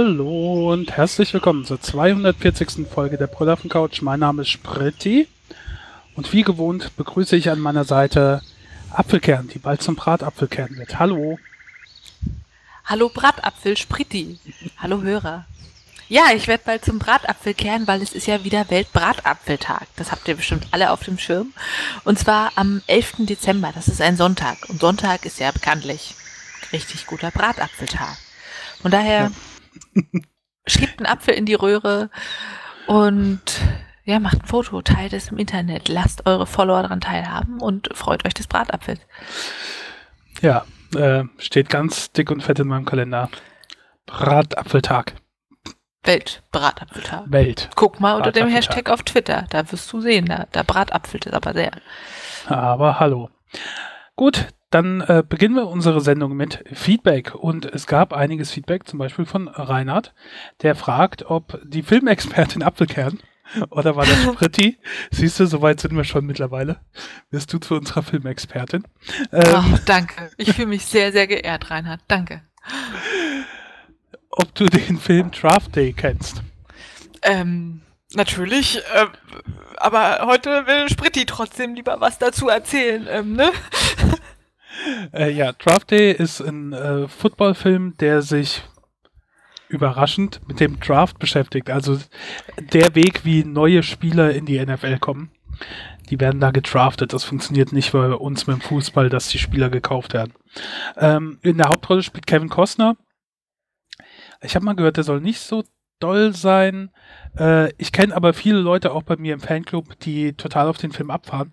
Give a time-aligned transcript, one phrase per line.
[0.00, 2.86] Hallo und herzlich willkommen zur 240.
[2.88, 4.00] Folge der Brüllaffen Couch.
[4.00, 5.26] Mein Name ist Spritti
[6.14, 8.40] und wie gewohnt begrüße ich an meiner Seite
[8.92, 11.00] Apfelkern, die bald zum Bratapfelkern wird.
[11.00, 11.40] Hallo.
[12.84, 14.38] Hallo Bratapfel Spritti.
[14.76, 15.46] Hallo Hörer.
[16.08, 19.88] Ja, ich werde bald zum Bratapfelkern, weil es ist ja wieder Weltbratapfeltag.
[19.96, 21.52] Das habt ihr bestimmt alle auf dem Schirm.
[22.04, 23.26] Und zwar am 11.
[23.26, 23.72] Dezember.
[23.74, 24.58] Das ist ein Sonntag.
[24.68, 26.14] Und Sonntag ist ja bekanntlich
[26.72, 28.16] richtig guter Bratapfeltag.
[28.80, 29.30] Von daher ja.
[30.66, 32.10] schiebt einen Apfel in die Röhre
[32.86, 33.40] und
[34.04, 38.24] ja, macht ein Foto, teilt es im Internet, lasst eure Follower daran teilhaben und freut
[38.24, 39.00] euch des Bratapfels.
[40.40, 43.28] Ja, äh, steht ganz dick und fett in meinem Kalender.
[44.06, 45.14] Bratapfeltag.
[46.04, 47.24] Weltbratapfeltag.
[47.26, 47.68] Welt.
[47.74, 51.34] Guck mal unter dem Hashtag auf Twitter, da wirst du sehen, da, da bratapfelt es
[51.34, 51.72] aber sehr.
[52.46, 53.28] Aber hallo.
[54.16, 57.34] Gut, dann äh, beginnen wir unsere Sendung mit Feedback.
[57.34, 60.14] Und es gab einiges Feedback, zum Beispiel von Reinhard,
[60.62, 63.18] der fragt, ob die Filmexpertin Apfelkern
[63.70, 64.78] oder war das Spritti?
[65.10, 66.80] Siehst du, soweit sind wir schon mittlerweile.
[67.30, 68.84] Wirst du zu unserer Filmexpertin.
[69.32, 70.30] Ähm, Ach, danke.
[70.36, 72.00] Ich fühle mich sehr, sehr geehrt, Reinhard.
[72.08, 72.42] Danke
[74.38, 76.42] ob du den Film Draft Day kennst.
[77.22, 77.82] Ähm,
[78.14, 78.78] natürlich.
[78.78, 79.06] Äh,
[79.76, 83.50] aber heute will Spritti trotzdem lieber was dazu erzählen, ähm, ne?
[85.12, 88.62] Äh, ja, Draft Day ist ein äh, Footballfilm, der sich
[89.68, 91.70] überraschend mit dem Draft beschäftigt.
[91.70, 91.98] Also
[92.58, 95.30] der Weg, wie neue Spieler in die NFL kommen.
[96.10, 97.12] Die werden da gedraftet.
[97.12, 100.32] Das funktioniert nicht bei uns mit dem Fußball, dass die Spieler gekauft werden.
[100.96, 102.96] Ähm, in der Hauptrolle spielt Kevin Costner.
[104.40, 105.64] Ich habe mal gehört, der soll nicht so
[106.00, 106.90] doll sein.
[107.36, 110.92] Äh, ich kenne aber viele Leute auch bei mir im Fanclub, die total auf den
[110.92, 111.52] Film abfahren.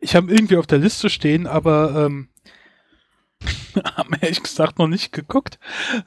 [0.00, 2.28] Ich habe irgendwie auf der Liste stehen, aber ähm,
[3.96, 5.58] haben ehrlich gesagt noch nicht geguckt.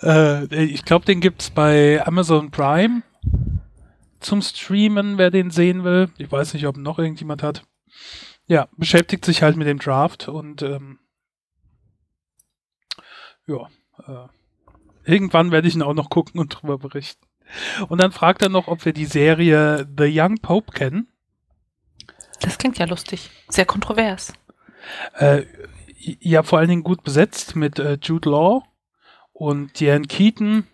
[0.02, 3.04] Äh, ich glaube, den gibt's bei Amazon Prime
[4.20, 6.10] zum Streamen, wer den sehen will.
[6.18, 7.64] Ich weiß nicht, ob noch irgendjemand hat.
[8.48, 11.00] Ja, beschäftigt sich halt mit dem Draft und ähm,
[13.48, 13.68] ja,
[14.08, 14.28] äh,
[15.04, 17.26] Irgendwann werde ich ihn auch noch gucken und drüber berichten.
[17.90, 21.08] Und dann fragt er noch, ob wir die Serie The Young Pope kennen.
[22.40, 23.30] Das klingt ja lustig.
[23.50, 24.34] Sehr kontrovers.
[25.16, 25.44] Äh,
[26.20, 28.64] ja, vor allen Dingen gut besetzt mit äh, Jude Law
[29.34, 30.68] und Diane Keaton.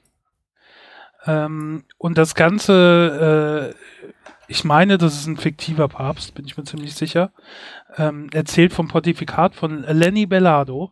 [1.26, 4.12] Ähm, und das Ganze, äh,
[4.48, 7.32] ich meine, das ist ein fiktiver Papst, bin ich mir ziemlich sicher.
[7.98, 10.92] Ähm, erzählt vom Pontifikat von Lenny Bellado,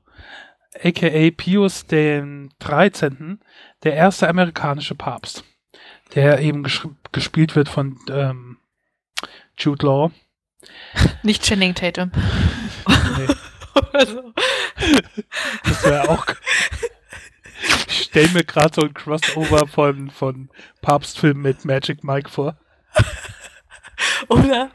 [0.83, 3.39] aka Pius den 13.,
[3.83, 5.45] der erste amerikanische Papst,
[6.15, 6.65] der eben
[7.11, 8.57] gespielt wird von ähm,
[9.57, 10.11] Jude Law.
[11.23, 12.11] Nicht Channing Tatum.
[13.17, 13.33] Nee.
[14.05, 14.33] So.
[15.63, 16.25] Das wäre auch.
[17.87, 20.49] Ich stelle mir gerade so ein Crossover von, von
[20.81, 22.57] Papstfilm mit Magic Mike vor.
[24.27, 24.69] Oder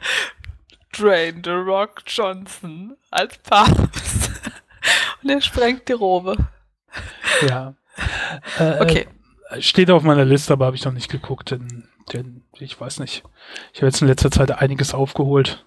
[0.91, 4.31] Drain The Rock Johnson als Papst.
[5.23, 6.37] Und er sprengt die Robe.
[7.47, 7.75] Ja.
[8.57, 9.07] Äh, okay.
[9.49, 12.99] Äh, steht auf meiner Liste, aber habe ich noch nicht geguckt, denn, denn ich weiß
[12.99, 13.23] nicht.
[13.73, 15.65] Ich habe jetzt in letzter Zeit einiges aufgeholt.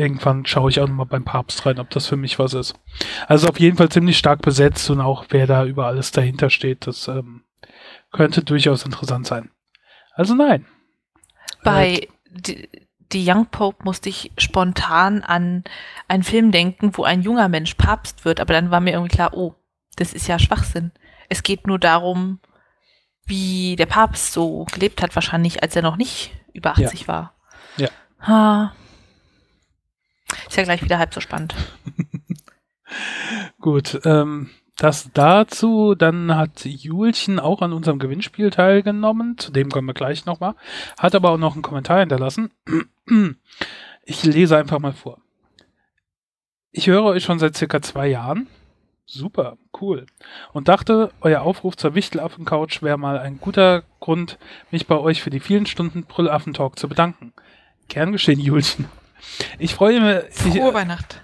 [0.00, 2.74] Irgendwann schaue ich auch nochmal beim Papst rein, ob das für mich was ist.
[3.26, 6.86] Also auf jeden Fall ziemlich stark besetzt und auch wer da über alles dahinter steht,
[6.86, 7.44] das ähm,
[8.10, 9.50] könnte durchaus interessant sein.
[10.14, 10.64] Also nein.
[11.62, 12.08] Bei
[12.46, 12.66] äh,
[13.12, 15.64] die Young Pope musste ich spontan an
[16.08, 19.34] einen Film denken, wo ein junger Mensch Papst wird, aber dann war mir irgendwie klar,
[19.34, 19.54] oh,
[19.96, 20.92] das ist ja Schwachsinn.
[21.28, 22.40] Es geht nur darum,
[23.26, 27.08] wie der Papst so gelebt hat, wahrscheinlich, als er noch nicht über 80 ja.
[27.08, 27.34] war.
[27.76, 27.88] Ja.
[28.20, 28.74] Ha.
[30.48, 31.54] Ist ja gleich wieder halb so spannend.
[33.60, 35.94] Gut, ähm, das dazu.
[35.94, 39.38] Dann hat Julchen auch an unserem Gewinnspiel teilgenommen.
[39.38, 40.54] Zu dem kommen wir gleich nochmal.
[40.98, 42.50] Hat aber auch noch einen Kommentar hinterlassen.
[44.04, 45.18] Ich lese einfach mal vor.
[46.72, 48.48] Ich höre euch schon seit circa zwei Jahren.
[49.06, 50.06] Super, cool.
[50.52, 54.38] Und dachte, euer Aufruf zur Wichtelaffen-Couch wäre mal ein guter Grund,
[54.70, 57.32] mich bei euch für die vielen Stunden Brüllaffen-Talk zu bedanken.
[57.88, 58.86] Gern geschehen, Julchen.
[59.58, 60.34] Ich freue mich.
[60.34, 61.22] Frohe ich, Weihnacht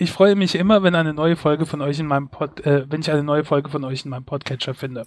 [0.00, 3.02] ich freue mich immer, wenn eine neue Folge von euch in meinem Pod, äh, wenn
[3.02, 5.06] ich eine neue Folge von euch in meinem Podcatcher finde.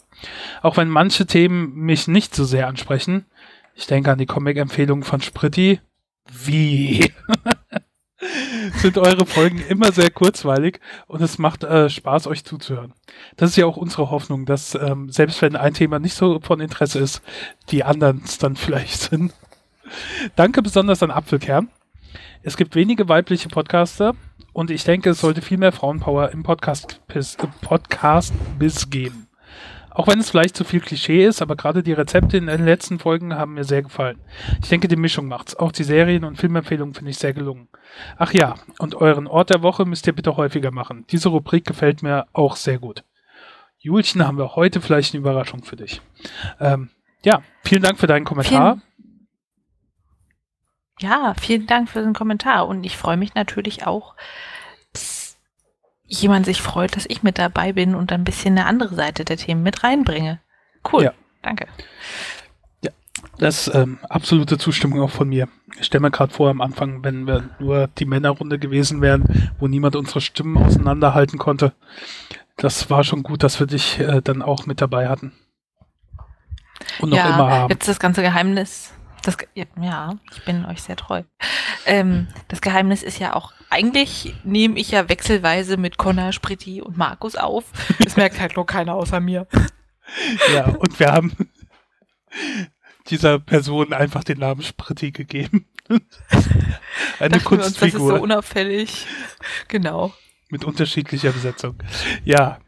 [0.62, 3.26] Auch wenn manche Themen mich nicht so sehr ansprechen.
[3.74, 5.80] Ich denke an die Comic-Empfehlungen von Spritti.
[6.32, 7.12] Wie?
[8.76, 12.94] sind eure Folgen immer sehr kurzweilig und es macht äh, Spaß, euch zuzuhören.
[13.36, 16.62] Das ist ja auch unsere Hoffnung, dass ähm, selbst wenn ein Thema nicht so von
[16.62, 17.22] Interesse ist,
[17.70, 19.34] die anderen es dann vielleicht sind.
[20.36, 21.70] Danke besonders an Apfelkern.
[22.46, 24.16] Es gibt wenige weibliche Podcaster
[24.52, 27.02] Und ich denke, es sollte viel mehr Frauenpower im Podcast,
[27.62, 29.30] Podcast bis geben.
[29.92, 33.00] Auch wenn es vielleicht zu viel Klischee ist, aber gerade die Rezepte in den letzten
[33.00, 34.20] Folgen haben mir sehr gefallen.
[34.62, 35.56] Ich denke, die Mischung macht's.
[35.56, 37.70] Auch die Serien- und Filmempfehlungen finde ich sehr gelungen.
[38.18, 41.06] Ach ja, und euren Ort der Woche müsst ihr bitte häufiger machen.
[41.12, 43.06] Diese Rubrik gefällt mir auch sehr gut.
[43.78, 46.02] Julchen, haben wir heute vielleicht eine Überraschung für dich.
[46.60, 46.90] Ähm,
[47.24, 48.74] ja, vielen Dank für deinen Kommentar.
[48.76, 48.93] Vielen,
[51.04, 52.68] ja, vielen Dank für den Kommentar.
[52.68, 54.16] Und ich freue mich natürlich auch,
[56.08, 59.38] jemand sich freut, dass ich mit dabei bin und ein bisschen eine andere Seite der
[59.38, 60.40] Themen mit reinbringe.
[60.92, 61.04] Cool.
[61.04, 61.14] Ja.
[61.42, 61.68] Danke.
[62.82, 62.92] Ja,
[63.38, 65.50] das ist ähm, absolute Zustimmung auch von mir.
[65.78, 69.68] Ich stelle mir gerade vor, am Anfang, wenn wir nur die Männerrunde gewesen wären, wo
[69.68, 71.74] niemand unsere Stimmen auseinanderhalten konnte.
[72.56, 75.34] Das war schon gut, dass wir dich äh, dann auch mit dabei hatten.
[77.00, 77.72] Und noch ja, immer haben.
[77.72, 81.24] Jetzt das ganze Geheimnis das, ja, ich bin euch sehr treu.
[81.86, 86.98] Ähm, das Geheimnis ist ja auch, eigentlich nehme ich ja wechselweise mit Connor, Spritti und
[86.98, 87.66] Markus auf.
[88.04, 89.48] Das merkt halt nur keiner außer mir.
[90.54, 91.36] Ja, und wir haben
[93.08, 95.68] dieser Person einfach den Namen Spritti gegeben.
[97.20, 97.64] Eine Dachten Kunstfigur.
[97.66, 99.08] Uns, das ist so unauffällig.
[99.68, 100.14] Genau.
[100.50, 101.78] Mit unterschiedlicher Besetzung.
[102.24, 102.60] Ja,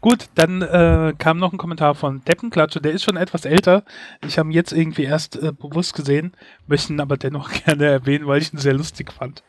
[0.00, 3.84] Gut, dann äh, kam noch ein Kommentar von Deppenklatsche, der ist schon etwas älter.
[4.26, 6.34] Ich habe ihn jetzt irgendwie erst äh, bewusst gesehen,
[6.66, 9.42] möchten aber dennoch gerne erwähnen, weil ich ihn sehr lustig fand.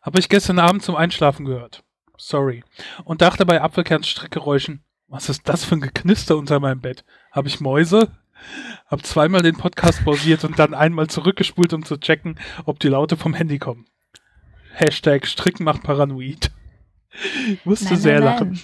[0.00, 1.82] Habe ich gestern Abend zum Einschlafen gehört.
[2.16, 2.64] Sorry.
[3.04, 7.04] Und dachte bei Apfelkernstrickgeräuschen, was ist das für ein Geknister unter meinem Bett?
[7.30, 8.08] Habe ich Mäuse?
[8.86, 13.16] Hab zweimal den Podcast pausiert und dann einmal zurückgespult, um zu checken, ob die Laute
[13.16, 13.86] vom Handy kommen.
[14.72, 16.50] Hashtag Stricken macht paranoid.
[17.64, 18.60] Musste sehr nein, lachen.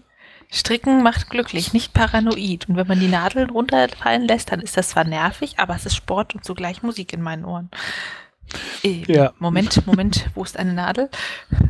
[0.54, 2.68] Stricken macht glücklich, nicht paranoid.
[2.68, 5.96] Und wenn man die Nadeln runterfallen lässt, dann ist das zwar nervig, aber es ist
[5.96, 7.70] Sport und zugleich Musik in meinen Ohren.
[8.84, 9.32] Äh, ja.
[9.40, 11.10] Moment, Moment, wo ist eine Nadel?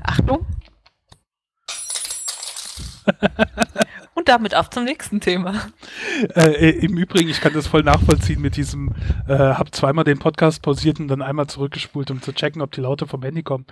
[0.03, 0.45] Achtung.
[4.15, 5.55] Und damit auf zum nächsten Thema.
[6.35, 8.95] Äh, äh, Im Übrigen, ich kann das voll nachvollziehen mit diesem,
[9.27, 12.81] äh, hab zweimal den Podcast pausiert und dann einmal zurückgespult, um zu checken, ob die
[12.81, 13.67] Laute vom Handy kommen.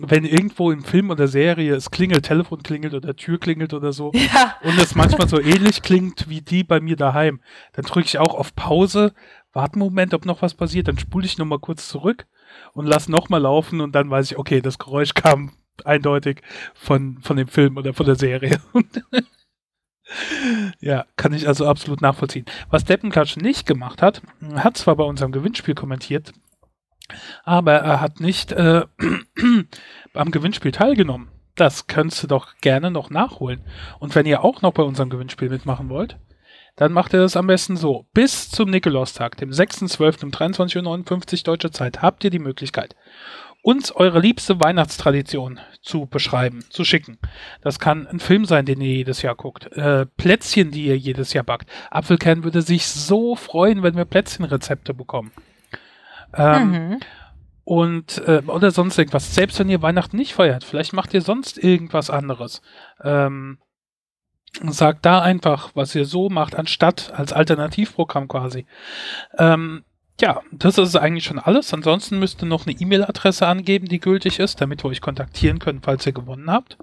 [0.00, 4.10] Wenn irgendwo im Film oder Serie es klingelt, Telefon klingelt oder Tür klingelt oder so
[4.14, 4.56] ja.
[4.64, 7.40] und es manchmal so ähnlich klingt wie die bei mir daheim,
[7.74, 9.14] dann drücke ich auch auf Pause,
[9.52, 12.26] warte einen Moment, ob noch was passiert, dann spule ich nochmal kurz zurück
[12.72, 15.52] und lass nochmal laufen und dann weiß ich, okay, das Geräusch kam
[15.84, 16.42] eindeutig
[16.74, 18.60] von, von dem Film oder von der Serie.
[20.80, 22.46] ja, kann ich also absolut nachvollziehen.
[22.70, 24.22] Was Deppenklatsch nicht gemacht hat,
[24.54, 26.32] hat zwar bei unserem Gewinnspiel kommentiert,
[27.44, 28.84] aber er hat nicht äh,
[30.14, 31.30] am Gewinnspiel teilgenommen.
[31.54, 33.64] Das könntest du doch gerne noch nachholen.
[34.00, 36.18] Und wenn ihr auch noch bei unserem Gewinnspiel mitmachen wollt,
[36.76, 38.06] dann macht ihr das am besten so.
[38.12, 40.24] Bis zum Nikolaustag, dem 6.12.
[40.24, 42.96] um 23.59 Uhr deutscher Zeit, habt ihr die Möglichkeit,
[43.64, 47.18] uns eure liebste Weihnachtstradition zu beschreiben, zu schicken.
[47.62, 49.72] Das kann ein Film sein, den ihr jedes Jahr guckt.
[49.72, 51.70] Äh, Plätzchen, die ihr jedes Jahr backt.
[51.90, 55.32] Apfelkern würde sich so freuen, wenn wir Plätzchenrezepte bekommen.
[56.34, 57.00] Ähm, mhm.
[57.64, 59.34] Und äh, oder sonst irgendwas.
[59.34, 62.60] Selbst wenn ihr Weihnachten nicht feiert, vielleicht macht ihr sonst irgendwas anderes.
[63.02, 63.56] Ähm,
[64.62, 68.66] sagt da einfach, was ihr so macht, anstatt als Alternativprogramm quasi.
[69.38, 69.84] Ähm,
[70.20, 71.74] ja, das ist eigentlich schon alles.
[71.74, 75.80] Ansonsten müsst ihr noch eine E-Mail-Adresse angeben, die gültig ist, damit wir euch kontaktieren können,
[75.82, 76.78] falls ihr gewonnen habt.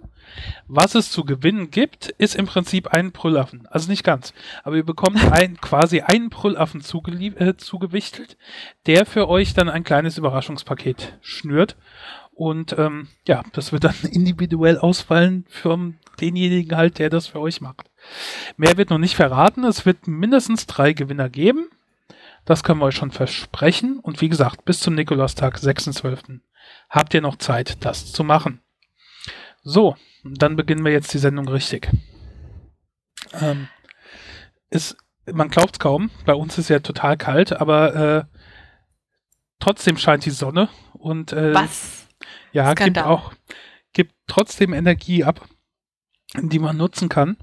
[0.67, 3.67] Was es zu gewinnen gibt, ist im Prinzip ein Brüllaffen.
[3.67, 4.33] Also nicht ganz.
[4.63, 8.37] Aber ihr bekommt ein, quasi einen Brüllaffen äh, zugewichtelt,
[8.85, 11.77] der für euch dann ein kleines Überraschungspaket schnürt.
[12.33, 17.61] Und ähm, ja, das wird dann individuell ausfallen für denjenigen halt, der das für euch
[17.61, 17.89] macht.
[18.57, 19.63] Mehr wird noch nicht verraten.
[19.63, 21.69] Es wird mindestens drei Gewinner geben.
[22.45, 23.99] Das können wir euch schon versprechen.
[23.99, 26.39] Und wie gesagt, bis zum Nikolaustag, 6.12.
[26.89, 28.61] habt ihr noch Zeit, das zu machen.
[29.63, 31.89] So, dann beginnen wir jetzt die Sendung richtig.
[33.33, 33.67] Ähm,
[34.69, 34.97] ist,
[35.31, 38.23] man glaubt es kaum, bei uns ist ja total kalt, aber äh,
[39.59, 42.07] trotzdem scheint die Sonne und äh, Was?
[42.51, 43.33] ja, gibt auch
[43.93, 45.47] gibt trotzdem Energie ab,
[46.35, 47.37] die man nutzen kann.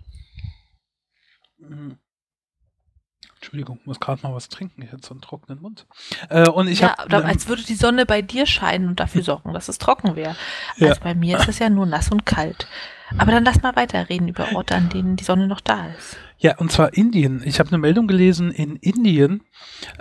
[3.49, 4.83] Entschuldigung, muss gerade mal was trinken.
[4.83, 5.87] Ich hatte so einen trockenen Mund.
[6.29, 9.23] Äh, und ich ja, hab, ähm, als würde die Sonne bei dir scheinen und dafür
[9.23, 10.37] sorgen, dass es trocken wäre.
[10.77, 10.89] Ja.
[10.89, 12.69] Also bei mir ist es ja nur nass und kalt.
[13.17, 16.19] Aber dann lass mal weiterreden über Orte, an denen die Sonne noch da ist.
[16.37, 17.41] Ja, und zwar Indien.
[17.43, 19.41] Ich habe eine Meldung gelesen in Indien,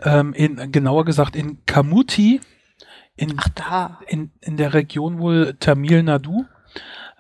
[0.04, 2.42] ähm, in genauer gesagt in Kamuti,
[3.16, 6.44] in, Ach, in, in der Region wohl Tamil Nadu.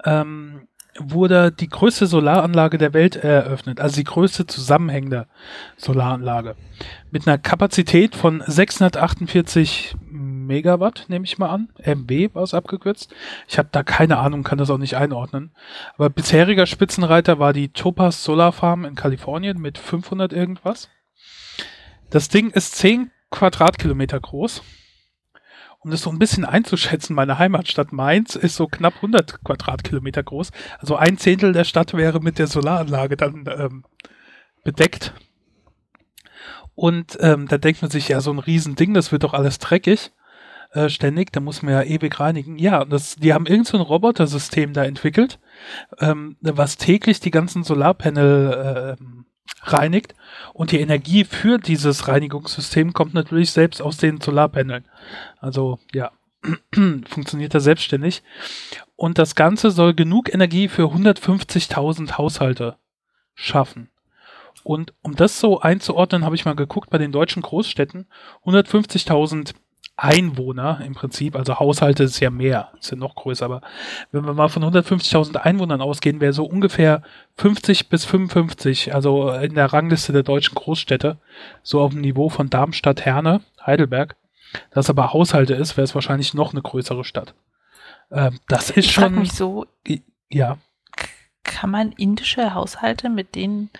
[0.03, 0.67] Ähm,
[0.99, 5.27] wurde die größte Solaranlage der Welt eröffnet, also die größte zusammenhängende
[5.77, 6.55] Solaranlage.
[7.11, 11.69] Mit einer Kapazität von 648 Megawatt, nehme ich mal an.
[11.85, 13.13] MW war es abgekürzt.
[13.47, 15.51] Ich habe da keine Ahnung, kann das auch nicht einordnen.
[15.95, 20.89] Aber bisheriger Spitzenreiter war die Topaz Solar Farm in Kalifornien mit 500 irgendwas.
[22.09, 24.63] Das Ding ist 10 Quadratkilometer groß.
[25.87, 30.51] Um das so ein bisschen einzuschätzen, meine Heimatstadt Mainz ist so knapp 100 Quadratkilometer groß.
[30.79, 33.85] Also ein Zehntel der Stadt wäre mit der Solaranlage dann ähm,
[34.65, 35.13] bedeckt.
[36.75, 40.11] Und ähm, da denkt man sich, ja, so ein Riesending, das wird doch alles dreckig
[40.73, 42.57] äh, ständig, da muss man ja ewig reinigen.
[42.57, 45.39] Ja, das, die haben irgend so ein Robotersystem da entwickelt,
[45.99, 49.03] ähm, was täglich die ganzen Solarpanel äh,
[49.61, 50.15] reinigt
[50.53, 54.85] und die Energie für dieses Reinigungssystem kommt natürlich selbst aus den Solarpaneln.
[55.39, 56.11] Also ja,
[56.73, 58.23] funktioniert da selbstständig.
[58.95, 62.77] Und das Ganze soll genug Energie für 150.000 Haushalte
[63.35, 63.89] schaffen.
[64.63, 68.07] Und um das so einzuordnen, habe ich mal geguckt bei den deutschen Großstädten.
[68.45, 69.53] 150.000
[69.97, 73.61] Einwohner im Prinzip, also Haushalte ist ja mehr, ist ja noch größer, aber
[74.11, 77.01] wenn wir mal von 150.000 Einwohnern ausgehen, wäre so ungefähr
[77.37, 81.17] 50 bis 55, also in der Rangliste der deutschen Großstädte,
[81.63, 84.15] so auf dem Niveau von Darmstadt, Herne, Heidelberg.
[84.71, 87.33] Das aber Haushalte ist, wäre es wahrscheinlich noch eine größere Stadt.
[88.11, 89.15] Ähm, das ist ich schon.
[89.15, 89.65] mich so,
[90.29, 90.59] ja.
[91.43, 93.71] Kann man indische Haushalte mit denen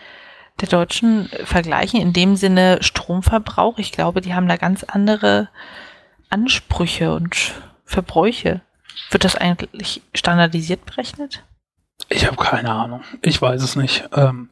[0.62, 3.78] der Deutschen vergleichen, in dem Sinne Stromverbrauch.
[3.78, 5.50] Ich glaube, die haben da ganz andere
[6.30, 7.54] Ansprüche und
[7.86, 8.62] Verbräuche.
[9.12, 11.44] Wird das eigentlich standardisiert berechnet?
[12.10, 13.04] Ich habe keine Ahnung.
[13.22, 14.10] Ich weiß es nicht.
[14.14, 14.50] Ähm,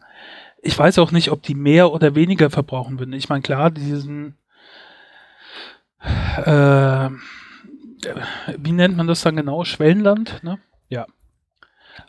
[0.62, 3.14] ich weiß auch nicht, ob die mehr oder weniger verbrauchen würden.
[3.14, 4.38] Ich meine, klar, diesen
[6.44, 7.10] äh,
[8.58, 9.64] wie nennt man das dann genau?
[9.64, 10.60] Schwellenland, ne?
[10.90, 11.06] Ja.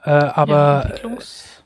[0.03, 1.17] Äh, aber ja,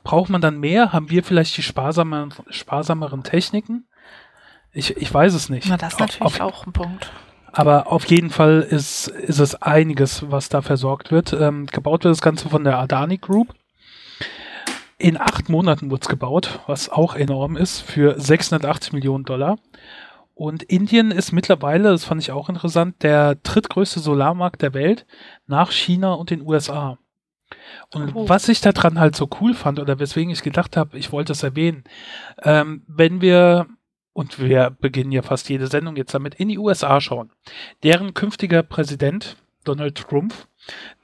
[0.03, 0.93] braucht man dann mehr?
[0.93, 3.87] Haben wir vielleicht die sparsameren, sparsameren Techniken?
[4.71, 5.67] Ich, ich weiß es nicht.
[5.67, 7.11] Na, das ist natürlich auf, auch ein Punkt.
[7.51, 11.33] Aber auf jeden Fall ist, ist es einiges, was da versorgt wird.
[11.33, 13.53] Ähm, gebaut wird das Ganze von der Adani Group.
[14.97, 19.57] In acht Monaten wurde es gebaut, was auch enorm ist, für 680 Millionen Dollar.
[20.33, 25.05] Und Indien ist mittlerweile, das fand ich auch interessant, der drittgrößte Solarmarkt der Welt
[25.45, 26.97] nach China und den USA.
[27.93, 28.29] Und oh.
[28.29, 31.43] was ich daran halt so cool fand oder weswegen ich gedacht habe, ich wollte es
[31.43, 31.83] erwähnen,
[32.43, 33.67] ähm, wenn wir,
[34.13, 37.31] und wir beginnen ja fast jede Sendung jetzt damit, in die USA schauen,
[37.83, 40.33] deren künftiger Präsident, Donald Trump,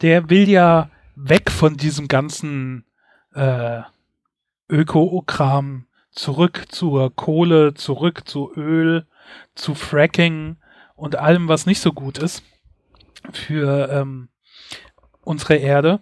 [0.02, 2.86] der will ja weg von diesem ganzen
[3.34, 3.82] äh,
[4.70, 9.06] Öko-Kram zurück zur Kohle, zurück zu Öl,
[9.56, 10.58] zu Fracking
[10.96, 12.44] und allem, was nicht so gut ist
[13.32, 14.30] für ähm,
[15.22, 16.02] unsere Erde.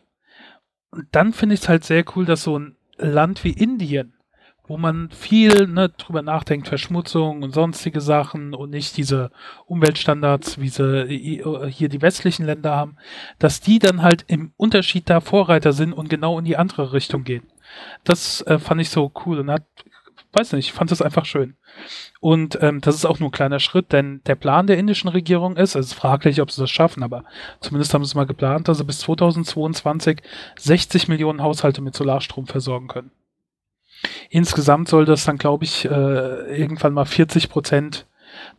[0.92, 4.15] Und dann finde ich es halt sehr cool, dass so ein Land wie Indien,
[4.68, 9.32] wo man viel ne, drüber nachdenkt, Verschmutzung und sonstige Sachen und nicht diese
[9.66, 12.98] Umweltstandards, wie sie hier die westlichen Länder haben,
[13.40, 17.24] dass die dann halt im Unterschied da Vorreiter sind und genau in die andere Richtung
[17.24, 17.44] gehen.
[18.04, 19.64] Das äh, fand ich so cool und hat,
[20.34, 21.56] weiß nicht, ich fand das einfach schön.
[22.20, 25.58] Und ähm, das ist auch nur ein kleiner Schritt, denn der Plan der indischen Regierung
[25.58, 27.24] ist, es ist fraglich, ob sie das schaffen, aber
[27.60, 30.22] zumindest haben sie es mal geplant, dass sie bis 2022
[30.58, 33.12] 60 Millionen Haushalte mit Solarstrom versorgen können.
[34.30, 35.90] Insgesamt soll das dann, glaube ich, äh,
[36.58, 38.08] irgendwann mal 40 Prozent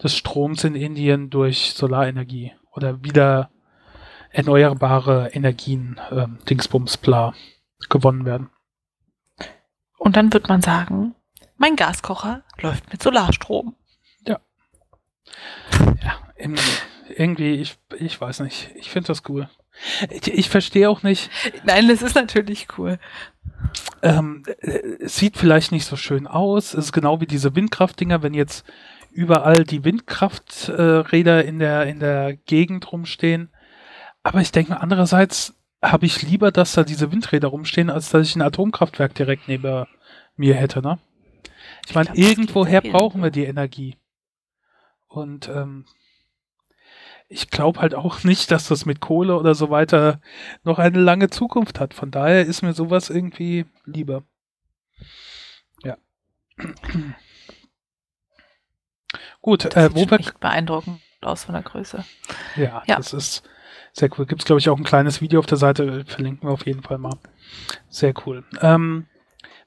[0.03, 3.51] des Stroms in Indien durch Solarenergie oder wieder
[4.31, 7.35] erneuerbare Energien, äh, Dingsbums, bla,
[7.89, 8.51] gewonnen werden.
[9.99, 11.15] Und dann wird man sagen,
[11.57, 13.75] mein Gaskocher läuft mit Solarstrom.
[14.27, 14.41] Ja.
[16.03, 16.19] Ja,
[17.09, 18.71] irgendwie, ich, ich weiß nicht.
[18.77, 19.49] Ich finde das cool.
[20.11, 21.31] Ich, ich verstehe auch nicht.
[21.65, 22.99] Nein, das ist natürlich cool.
[24.03, 24.45] Ähm,
[25.01, 26.75] es sieht vielleicht nicht so schön aus.
[26.75, 28.65] Es ist genau wie diese Windkraftdinger, wenn jetzt
[29.11, 33.51] überall die Windkrafträder äh, in der, in der Gegend rumstehen.
[34.23, 38.29] Aber ich denke mal, andererseits habe ich lieber, dass da diese Windräder rumstehen, als dass
[38.29, 39.87] ich ein Atomkraftwerk direkt neben
[40.37, 40.99] mir hätte, ne?
[41.87, 43.97] Ich meine, irgendwoher brauchen wir die Energie.
[45.07, 45.87] Und ähm,
[47.29, 50.21] ich glaube halt auch nicht, dass das mit Kohle oder so weiter
[50.63, 51.95] noch eine lange Zukunft hat.
[51.95, 54.23] Von daher ist mir sowas irgendwie lieber.
[55.83, 55.97] Ja.
[59.43, 60.13] Gut, das äh, wir.
[60.13, 62.05] Echt beeindruckend aus von der Größe.
[62.57, 62.97] Ja, ja.
[62.97, 63.43] das ist
[63.93, 64.27] sehr cool.
[64.27, 66.83] Gibt es, glaube ich, auch ein kleines Video auf der Seite, verlinken wir auf jeden
[66.83, 67.19] Fall mal.
[67.89, 68.45] Sehr cool.
[68.61, 69.07] Ähm,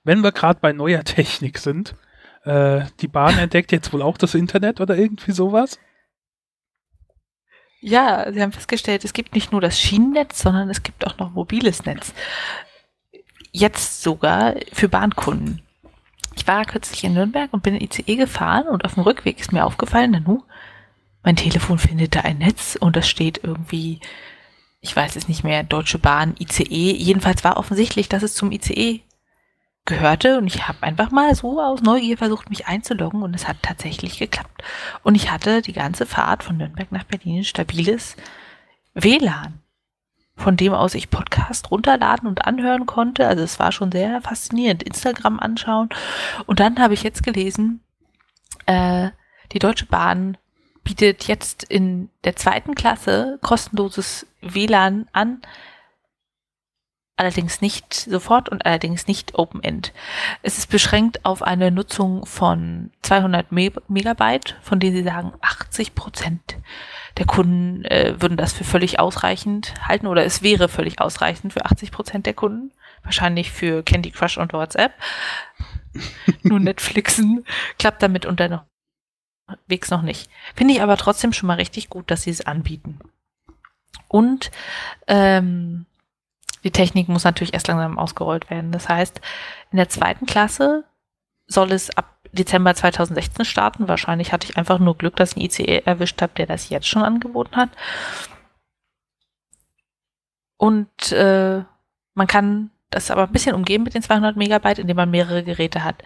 [0.04, 1.96] wenn wir gerade bei neuer Technik sind,
[2.44, 5.80] äh, die Bahn entdeckt jetzt wohl auch das Internet oder irgendwie sowas?
[7.82, 11.32] Ja, sie haben festgestellt, es gibt nicht nur das Schienennetz, sondern es gibt auch noch
[11.32, 12.14] mobiles Netz.
[13.52, 15.62] Jetzt sogar für Bahnkunden.
[16.36, 19.52] Ich war kürzlich in Nürnberg und bin in ICE gefahren und auf dem Rückweg ist
[19.52, 20.44] mir aufgefallen, Nanu,
[21.24, 24.00] mein Telefon findet da ein Netz und das steht irgendwie,
[24.82, 26.94] ich weiß es nicht mehr, Deutsche Bahn, ICE.
[26.94, 29.02] Jedenfalls war offensichtlich, dass es zum ICE
[29.86, 33.58] gehörte und ich habe einfach mal so aus Neugier versucht, mich einzuloggen und es hat
[33.62, 34.64] tatsächlich geklappt.
[35.04, 38.16] Und ich hatte die ganze Fahrt von Nürnberg nach Berlin stabiles
[38.94, 39.62] WLAN,
[40.36, 43.28] von dem aus ich Podcast runterladen und anhören konnte.
[43.28, 44.84] Also es war schon sehr faszinierend.
[44.84, 45.90] Instagram anschauen.
[46.46, 47.82] Und dann habe ich jetzt gelesen,
[48.66, 49.10] äh,
[49.52, 50.38] die Deutsche Bahn
[50.84, 55.42] bietet jetzt in der zweiten Klasse kostenloses WLAN an
[57.20, 59.94] allerdings nicht sofort und allerdings nicht Open-End.
[60.42, 66.58] Es ist beschränkt auf eine Nutzung von 200 Megabyte, von denen sie sagen, 80 Prozent
[67.18, 71.66] der Kunden äh, würden das für völlig ausreichend halten oder es wäre völlig ausreichend für
[71.66, 72.72] 80 Prozent der Kunden.
[73.04, 74.94] Wahrscheinlich für Candy Crush und WhatsApp.
[76.44, 77.44] Nur Netflixen
[77.78, 80.30] klappt damit unterwegs noch nicht.
[80.56, 83.00] Finde ich aber trotzdem schon mal richtig gut, dass sie es anbieten.
[84.08, 84.52] Und
[85.08, 85.86] ähm,
[86.64, 88.72] die Technik muss natürlich erst langsam ausgerollt werden.
[88.72, 89.22] Das heißt,
[89.72, 90.84] in der zweiten Klasse
[91.48, 93.88] soll es ab Dezember 2016 starten.
[93.88, 96.88] Wahrscheinlich hatte ich einfach nur Glück, dass ich einen ICE erwischt habe, der das jetzt
[96.88, 97.70] schon angeboten hat.
[100.58, 101.64] Und äh,
[102.14, 105.84] man kann das aber ein bisschen umgehen mit den 200 Megabyte, indem man mehrere Geräte
[105.84, 106.04] hat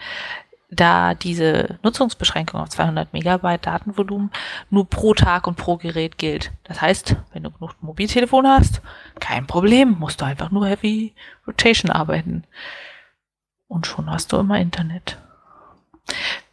[0.73, 4.31] da diese Nutzungsbeschränkung auf 200 Megabyte Datenvolumen
[4.69, 6.51] nur pro Tag und pro Gerät gilt.
[6.63, 8.81] Das heißt, wenn du genug Mobiltelefon hast,
[9.19, 11.13] kein Problem, musst du einfach nur Heavy
[11.47, 12.43] Rotation arbeiten.
[13.67, 15.17] Und schon hast du immer Internet.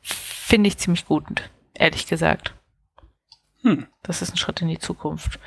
[0.01, 2.55] Finde ich ziemlich gut, ehrlich gesagt.
[3.63, 3.87] Hm.
[4.03, 5.39] Das ist ein Schritt in die Zukunft.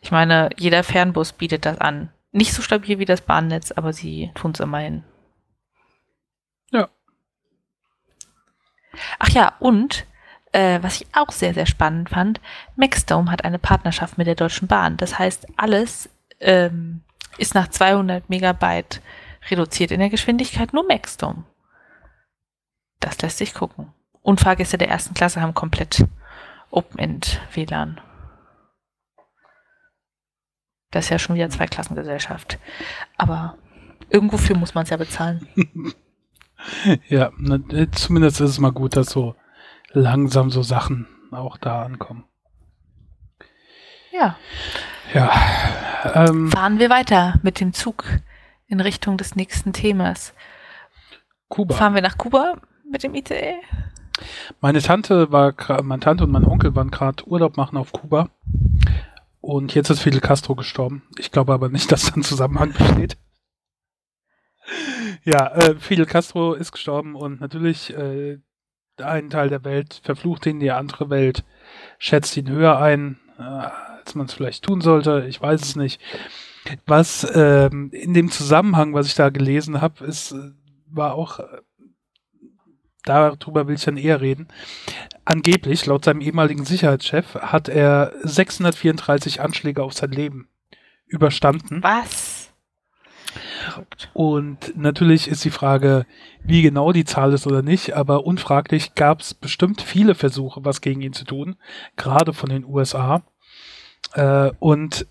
[0.00, 2.10] Ich meine, jeder Fernbus bietet das an.
[2.30, 5.04] Nicht so stabil wie das Bahnnetz, aber sie tun es immerhin.
[6.70, 6.88] Ja.
[9.18, 10.06] Ach ja, und
[10.52, 12.40] äh, was ich auch sehr, sehr spannend fand,
[12.76, 14.96] Maxdome hat eine Partnerschaft mit der Deutschen Bahn.
[14.96, 16.08] Das heißt, alles
[16.40, 17.02] ähm,
[17.38, 19.00] ist nach 200 Megabyte
[19.50, 21.44] reduziert in der Geschwindigkeit, nur Maxdome.
[23.00, 23.92] Das lässt sich gucken.
[24.22, 26.06] Und Fahrgäste der ersten Klasse haben komplett
[26.70, 28.00] Open-End WLAN.
[30.90, 32.58] Das ist ja schon wieder Zweiklassengesellschaft.
[33.18, 33.58] Aber
[34.08, 35.48] irgendwofür muss man es ja bezahlen.
[37.08, 37.30] Ja,
[37.92, 39.34] zumindest ist es mal gut, dass so
[39.92, 42.24] langsam so Sachen auch da ankommen.
[44.12, 44.36] Ja.
[45.12, 45.32] Ja.
[46.14, 48.04] Ähm, Fahren wir weiter mit dem Zug
[48.66, 50.34] in Richtung des nächsten Themas.
[51.48, 51.74] Kuba.
[51.74, 52.54] Fahren wir nach Kuba
[52.90, 53.54] mit dem ICE?
[54.60, 58.30] Meine Tante war, meine Tante und mein Onkel waren gerade Urlaub machen auf Kuba.
[59.40, 61.02] Und jetzt ist Fidel Castro gestorben.
[61.18, 63.16] Ich glaube aber nicht, dass da ein Zusammenhang besteht.
[65.24, 68.38] Ja, äh, Fidel Castro ist gestorben und natürlich äh,
[69.02, 71.44] ein Teil der Welt verflucht ihn, die andere Welt
[71.98, 75.24] schätzt ihn höher ein, äh, als man es vielleicht tun sollte.
[75.28, 76.00] Ich weiß es nicht.
[76.86, 80.52] Was ähm, in dem Zusammenhang, was ich da gelesen habe, ist, äh,
[80.86, 81.46] war auch, äh,
[83.04, 84.48] darüber will ich dann eher reden.
[85.24, 90.48] Angeblich, laut seinem ehemaligen Sicherheitschef, hat er 634 Anschläge auf sein Leben
[91.06, 91.82] überstanden.
[91.82, 92.33] Was?
[93.74, 94.08] Verrückt.
[94.14, 96.06] Und natürlich ist die Frage,
[96.44, 100.80] wie genau die Zahl ist oder nicht, aber unfraglich gab es bestimmt viele Versuche, was
[100.80, 101.56] gegen ihn zu tun,
[101.96, 103.22] gerade von den USA.
[104.12, 105.06] Äh, und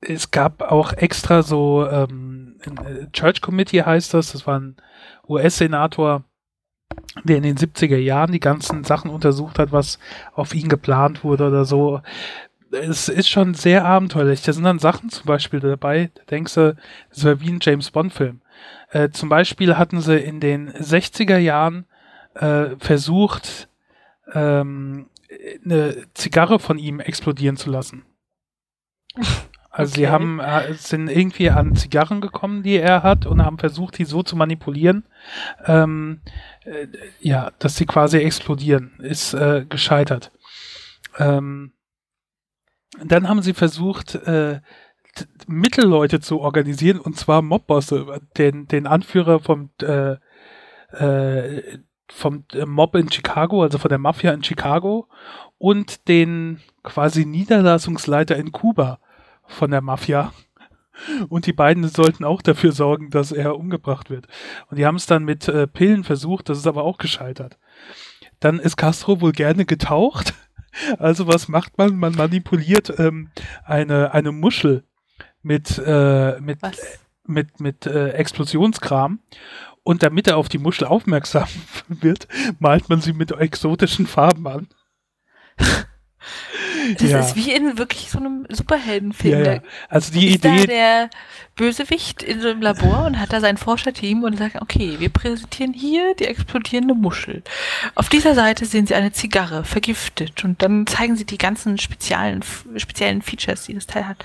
[0.00, 4.76] es gab auch extra so ähm, äh, Church Committee heißt das, das war ein
[5.28, 6.24] US-Senator,
[7.22, 10.00] der in den 70er Jahren die ganzen Sachen untersucht hat, was
[10.34, 12.00] auf ihn geplant wurde oder so
[12.72, 14.42] es ist schon sehr abenteuerlich.
[14.42, 16.76] Da sind dann Sachen zum Beispiel dabei, da denkst du,
[17.10, 18.40] das wäre wie ein James Bond-Film.
[18.90, 21.86] Äh, zum Beispiel hatten sie in den 60er Jahren
[22.34, 23.68] äh, versucht,
[24.32, 25.06] ähm,
[25.64, 28.04] eine Zigarre von ihm explodieren zu lassen.
[29.74, 30.00] Also okay.
[30.00, 34.04] sie haben äh, sind irgendwie an Zigarren gekommen, die er hat, und haben versucht, die
[34.04, 35.06] so zu manipulieren,
[35.64, 36.20] ähm,
[36.64, 36.88] äh,
[37.20, 38.92] ja, dass sie quasi explodieren.
[38.98, 40.30] Ist äh, gescheitert.
[41.18, 41.72] Ähm,
[43.00, 44.60] dann haben sie versucht, äh,
[45.46, 50.16] Mittelleute zu organisieren, und zwar Mobbosse, den, den Anführer vom, äh,
[50.92, 51.78] äh,
[52.08, 55.08] vom Mob in Chicago, also von der Mafia in Chicago,
[55.58, 58.98] und den quasi Niederlassungsleiter in Kuba
[59.46, 60.32] von der Mafia.
[61.28, 64.28] Und die beiden sollten auch dafür sorgen, dass er umgebracht wird.
[64.68, 67.58] Und die haben es dann mit äh, Pillen versucht, das ist aber auch gescheitert.
[68.40, 70.34] Dann ist Castro wohl gerne getaucht
[70.98, 71.96] also was macht man?
[71.96, 73.30] Man manipuliert ähm,
[73.64, 74.84] eine, eine Muschel
[75.42, 76.58] mit, äh, mit,
[77.26, 79.20] mit, mit äh, Explosionskram.
[79.84, 81.48] Und damit er auf die Muschel aufmerksam
[81.88, 84.68] wird, malt man sie mit exotischen Farben an.
[86.98, 87.20] Das Ja.
[87.20, 89.44] ist wie in wirklich so einem Superheldenfilm.
[89.44, 89.58] Ja, ja.
[89.58, 91.10] Da Also die ist da Idee, der
[91.56, 95.72] Bösewicht in so einem Labor und hat da sein Forscherteam und sagt, okay, wir präsentieren
[95.72, 97.42] hier die explodierende Muschel.
[97.94, 100.44] Auf dieser Seite sehen Sie eine Zigarre, vergiftet.
[100.44, 102.42] Und dann zeigen sie die ganzen speziellen,
[102.76, 104.24] speziellen Features, die das Teil hat.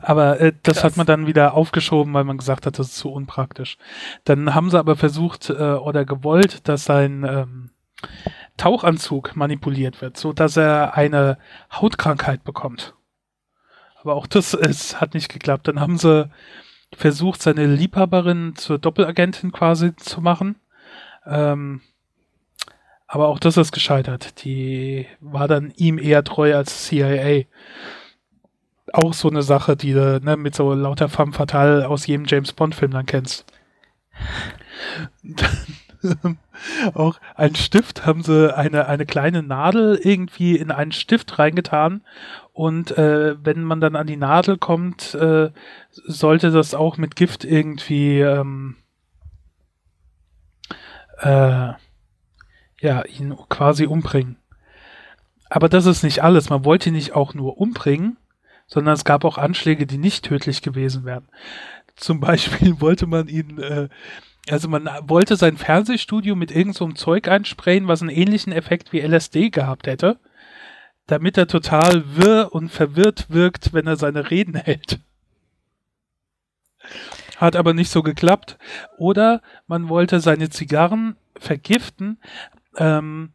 [0.00, 0.84] aber äh, das Krass.
[0.84, 3.76] hat man dann wieder aufgeschoben, weil man gesagt hat, das ist zu unpraktisch.
[4.24, 7.70] Dann haben sie aber versucht äh, oder gewollt, dass sein ähm,
[8.62, 11.36] Tauchanzug manipuliert wird, so dass er eine
[11.72, 12.94] Hautkrankheit bekommt.
[14.00, 15.66] Aber auch das ist, hat nicht geklappt.
[15.66, 16.30] Dann haben sie
[16.94, 20.60] versucht, seine Liebhaberin zur Doppelagentin quasi zu machen.
[21.26, 21.80] Ähm,
[23.08, 24.44] aber auch das ist gescheitert.
[24.44, 27.46] Die war dann ihm eher treu als CIA.
[28.92, 32.52] Auch so eine Sache, die du ne, mit so lauter femme fatale aus jedem James
[32.52, 33.44] Bond-Film dann kennst.
[36.94, 42.02] Auch ein Stift haben sie eine, eine kleine Nadel irgendwie in einen Stift reingetan
[42.52, 45.50] und äh, wenn man dann an die Nadel kommt, äh,
[45.90, 48.76] sollte das auch mit Gift irgendwie ähm,
[51.20, 51.72] äh,
[52.80, 54.36] ja, ihn quasi umbringen.
[55.48, 56.50] Aber das ist nicht alles.
[56.50, 58.16] Man wollte ihn nicht auch nur umbringen,
[58.66, 61.28] sondern es gab auch Anschläge, die nicht tödlich gewesen wären.
[61.94, 63.88] Zum Beispiel wollte man ihn, äh,
[64.48, 69.00] also man wollte sein Fernsehstudio mit irgendeinem so Zeug einsprayen, was einen ähnlichen Effekt wie
[69.00, 70.18] LSD gehabt hätte,
[71.06, 74.98] damit er total wirr und verwirrt wirkt, wenn er seine Reden hält.
[77.36, 78.58] Hat aber nicht so geklappt.
[78.98, 82.18] Oder man wollte seine Zigarren vergiften,
[82.76, 83.32] ähm,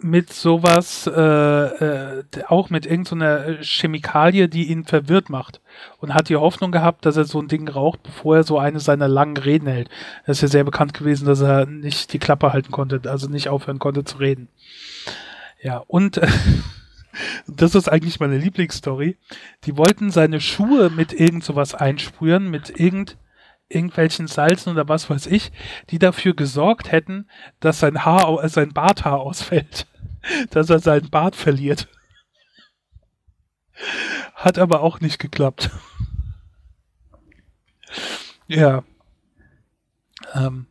[0.00, 5.60] mit sowas, äh, äh, auch mit irgendeiner Chemikalie, die ihn verwirrt macht.
[5.98, 8.80] Und hat die Hoffnung gehabt, dass er so ein Ding raucht, bevor er so eine
[8.80, 9.88] seiner langen Reden hält.
[10.26, 13.48] Das ist ja sehr bekannt gewesen, dass er nicht die Klappe halten konnte, also nicht
[13.48, 14.48] aufhören konnte zu reden.
[15.62, 16.26] Ja, und äh,
[17.46, 19.16] das ist eigentlich meine Lieblingsstory.
[19.64, 23.16] Die wollten seine Schuhe mit irgend sowas einsprühen, mit irgend
[23.70, 25.52] irgendwelchen Salzen oder was weiß ich,
[25.90, 27.28] die dafür gesorgt hätten,
[27.60, 29.86] dass sein Haar, äh, sein Barthaar ausfällt,
[30.50, 31.88] dass er seinen Bart verliert.
[34.34, 35.70] Hat aber auch nicht geklappt.
[38.46, 38.82] Ja.
[40.34, 40.66] Ähm,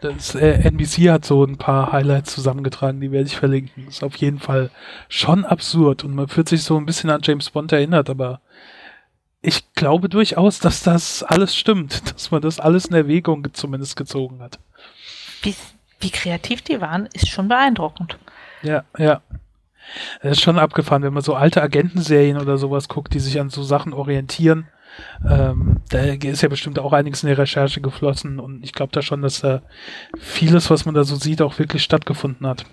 [0.00, 3.88] das äh, NBC hat so ein paar Highlights zusammengetragen, die werde ich verlinken.
[3.88, 4.70] Ist auf jeden Fall
[5.10, 8.40] schon absurd und man fühlt sich so ein bisschen an James Bond erinnert, aber
[9.42, 14.40] ich glaube durchaus, dass das alles stimmt, dass man das alles in Erwägung zumindest gezogen
[14.40, 14.58] hat.
[15.42, 15.54] Wie,
[16.00, 18.18] wie kreativ die waren, ist schon beeindruckend.
[18.62, 19.22] Ja, ja.
[20.22, 23.50] Das ist schon abgefahren, wenn man so alte Agentenserien oder sowas guckt, die sich an
[23.50, 24.68] so Sachen orientieren.
[25.28, 29.02] Ähm, da ist ja bestimmt auch einiges in der Recherche geflossen und ich glaube da
[29.02, 29.62] schon, dass da
[30.18, 32.66] vieles, was man da so sieht, auch wirklich stattgefunden hat.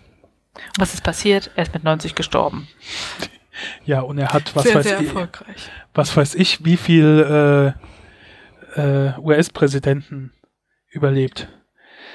[0.55, 1.51] Und was ist passiert?
[1.55, 2.67] Er ist mit 90 gestorben.
[3.85, 5.69] Ja, und er hat, was sehr, weiß sehr ich, erfolgreich.
[5.93, 7.73] was weiß ich, wie viel
[8.75, 10.33] äh, äh, US-Präsidenten
[10.89, 11.47] überlebt.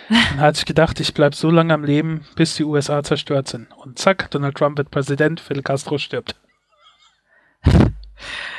[0.09, 3.69] Dann hat sich gedacht, ich bleib so lange am Leben, bis die USA zerstört sind.
[3.73, 6.37] Und zack, Donald Trump wird Präsident, Fidel Castro stirbt.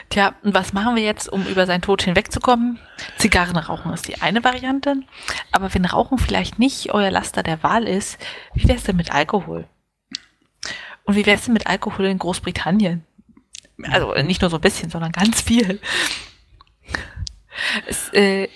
[0.09, 2.79] Tja, und was machen wir jetzt, um über seinen Tod hinwegzukommen?
[3.17, 4.95] Zigarren rauchen ist die eine Variante.
[5.51, 8.17] Aber wenn Rauchen vielleicht nicht euer Laster der Wahl ist,
[8.53, 9.67] wie wär's denn mit Alkohol?
[11.05, 13.05] Und wie wär's denn mit Alkohol in Großbritannien?
[13.91, 15.79] Also nicht nur so ein bisschen, sondern ganz viel.
[17.87, 18.47] Es äh,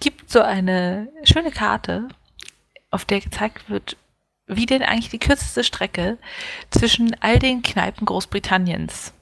[0.00, 2.08] gibt so eine schöne Karte,
[2.90, 3.96] auf der gezeigt wird,
[4.46, 6.18] wie denn eigentlich die kürzeste Strecke
[6.70, 9.12] zwischen all den Kneipen Großbritanniens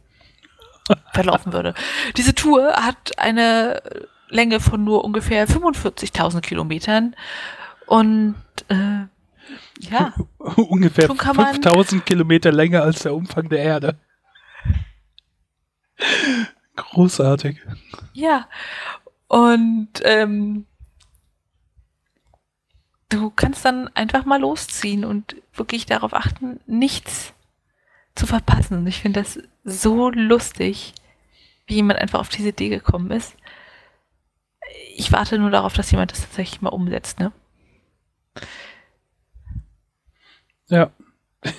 [1.12, 1.74] verlaufen würde.
[2.16, 3.82] Diese Tour hat eine
[4.28, 7.16] Länge von nur ungefähr 45.000 Kilometern
[7.86, 8.36] und
[8.68, 9.06] äh,
[9.80, 13.98] ja, Ungefähr Schon kann man- 5000 Kilometer länger als der Umfang der Erde.
[16.76, 17.58] Großartig.
[18.12, 18.48] ja.
[19.28, 20.66] Und ähm,
[23.08, 27.32] du kannst dann einfach mal losziehen und wirklich darauf achten, nichts
[28.14, 28.78] zu verpassen.
[28.78, 30.94] Und ich finde das so lustig,
[31.66, 33.34] wie jemand einfach auf diese Idee gekommen ist.
[34.94, 37.32] Ich warte nur darauf, dass jemand das tatsächlich mal umsetzt, ne?
[40.68, 40.90] Ja.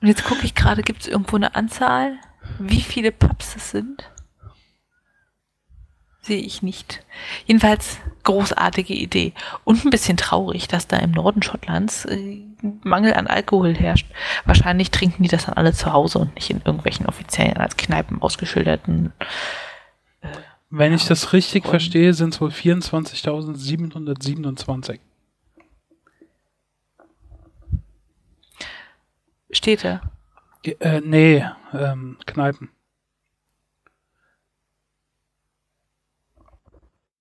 [0.00, 2.18] Und jetzt gucke ich gerade, gibt es irgendwo eine Anzahl,
[2.58, 4.10] wie viele Pubs es sind?
[6.20, 7.04] Sehe ich nicht.
[7.46, 9.32] Jedenfalls großartige Idee.
[9.64, 12.42] Und ein bisschen traurig, dass da im Norden Schottlands äh,
[12.82, 14.08] Mangel an Alkohol herrscht.
[14.44, 18.20] Wahrscheinlich trinken die das dann alle zu Hause und nicht in irgendwelchen offiziellen als Kneipen
[18.20, 19.12] ausgeschilderten.
[20.68, 24.98] Wenn ich das richtig verstehe, sind es wohl 24.727.
[29.50, 30.00] Städte.
[30.64, 32.70] Äh, nee, ähm, Kneipen.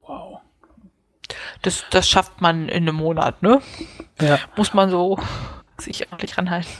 [0.01, 0.41] Wow.
[1.61, 3.61] Das, das schafft man in einem Monat, ne?
[4.19, 4.39] Ja.
[4.55, 5.19] Muss man so
[5.79, 6.71] sich ordentlich ranhalten.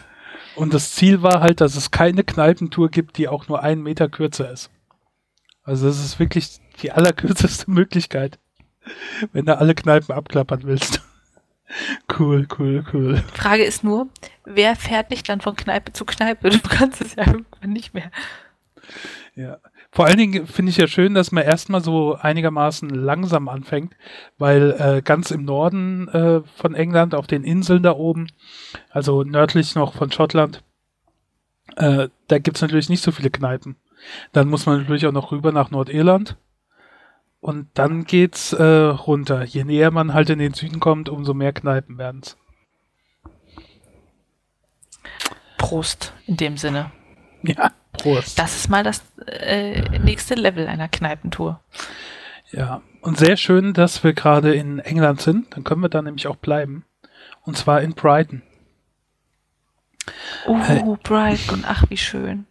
[0.55, 4.07] Und das Ziel war halt, dass es keine Kneipentour gibt, die auch nur einen Meter
[4.09, 4.69] kürzer ist.
[5.63, 8.39] Also das ist wirklich die allerkürzeste Möglichkeit,
[9.33, 11.01] wenn du alle Kneipen abklappern willst.
[12.17, 13.23] Cool, cool, cool.
[13.33, 14.07] Frage ist nur,
[14.45, 16.49] wer fährt dich dann von Kneipe zu Kneipe?
[16.49, 18.11] Du kannst es ja irgendwann nicht mehr.
[19.35, 19.57] Ja.
[19.91, 23.95] Vor allen Dingen finde ich ja schön, dass man erstmal so einigermaßen langsam anfängt,
[24.37, 28.27] weil äh, ganz im Norden äh, von England, auf den Inseln da oben,
[28.89, 30.63] also nördlich noch von Schottland,
[31.77, 33.77] äh, da gibt's natürlich nicht so viele Kneipen.
[34.33, 36.35] Dann muss man natürlich auch noch rüber nach Nordirland.
[37.45, 39.43] Und dann geht's äh, runter.
[39.43, 42.37] Je näher man halt in den Süden kommt, umso mehr Kneipen werden's.
[45.59, 46.91] Prost in dem Sinne.
[47.43, 48.39] Ja, Prost.
[48.39, 51.59] Das ist mal das äh, nächste Level einer Kneipentour.
[52.51, 55.55] Ja, und sehr schön, dass wir gerade in England sind.
[55.55, 56.83] Dann können wir da nämlich auch bleiben.
[57.43, 58.41] Und zwar in Brighton.
[60.47, 60.81] Oh, Äh.
[61.03, 62.47] Brighton, ach wie schön.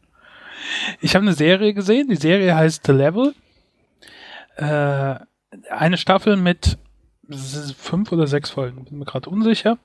[1.01, 2.07] Ich habe eine Serie gesehen.
[2.11, 3.35] Die Serie heißt The Level.
[4.57, 5.17] Äh,
[5.71, 6.79] eine Staffel mit
[7.79, 8.85] fünf oder sechs Folgen.
[8.85, 9.79] Bin mir gerade unsicher.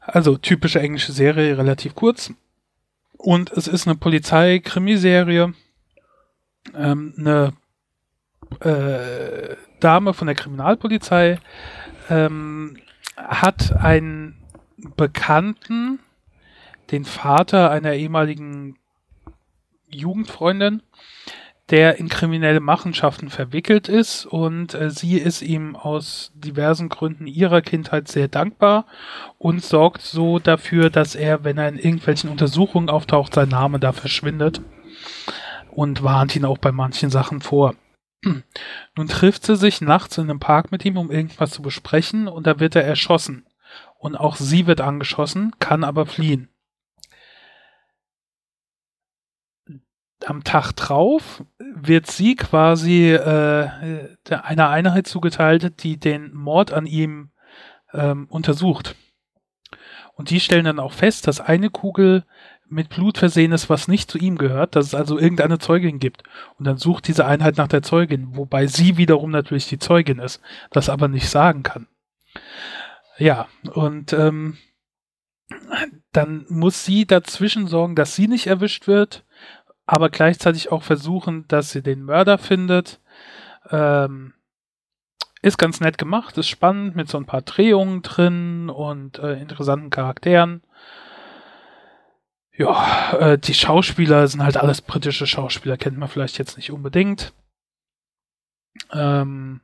[0.00, 2.32] Also typische englische Serie, relativ kurz.
[3.16, 5.52] Und es ist eine Polizei-Krimiserie.
[6.74, 7.52] Ähm, eine
[8.60, 11.38] äh, Dame von der Kriminalpolizei
[12.08, 12.78] ähm,
[13.16, 14.36] hat einen
[14.96, 15.98] Bekannten,
[16.90, 18.78] den Vater einer ehemaligen
[19.90, 20.82] Jugendfreundin,
[21.70, 27.60] der in kriminelle Machenschaften verwickelt ist und äh, sie ist ihm aus diversen Gründen ihrer
[27.60, 28.86] Kindheit sehr dankbar
[29.36, 33.92] und sorgt so dafür, dass er, wenn er in irgendwelchen Untersuchungen auftaucht, sein Name da
[33.92, 34.62] verschwindet
[35.70, 37.74] und warnt ihn auch bei manchen Sachen vor.
[38.96, 42.46] Nun trifft sie sich nachts in einem Park mit ihm, um irgendwas zu besprechen und
[42.46, 43.44] da wird er erschossen.
[43.98, 46.48] Und auch sie wird angeschossen, kann aber fliehen.
[50.26, 56.86] Am Tag drauf wird sie quasi äh, der, einer Einheit zugeteilt, die den Mord an
[56.86, 57.30] ihm
[57.92, 58.96] ähm, untersucht.
[60.14, 62.24] Und die stellen dann auch fest, dass eine Kugel
[62.68, 66.24] mit Blut versehen ist, was nicht zu ihm gehört, dass es also irgendeine Zeugin gibt.
[66.58, 70.40] Und dann sucht diese Einheit nach der Zeugin, wobei sie wiederum natürlich die Zeugin ist,
[70.70, 71.86] das aber nicht sagen kann.
[73.16, 74.58] Ja, und ähm,
[76.12, 79.24] dann muss sie dazwischen sorgen, dass sie nicht erwischt wird
[79.88, 83.00] aber gleichzeitig auch versuchen, dass sie den Mörder findet.
[83.70, 84.34] Ähm,
[85.40, 89.88] ist ganz nett gemacht, ist spannend mit so ein paar Drehungen drin und äh, interessanten
[89.88, 90.62] Charakteren.
[92.54, 97.32] Ja, äh, die Schauspieler sind halt alles britische Schauspieler, kennt man vielleicht jetzt nicht unbedingt.
[98.92, 99.62] Ähm,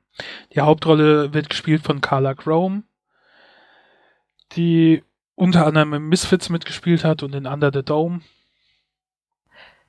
[0.55, 2.85] die Hauptrolle wird gespielt von Carla Crome,
[4.53, 8.23] die unter anderem im Misfits mitgespielt hat und in Under the Dome.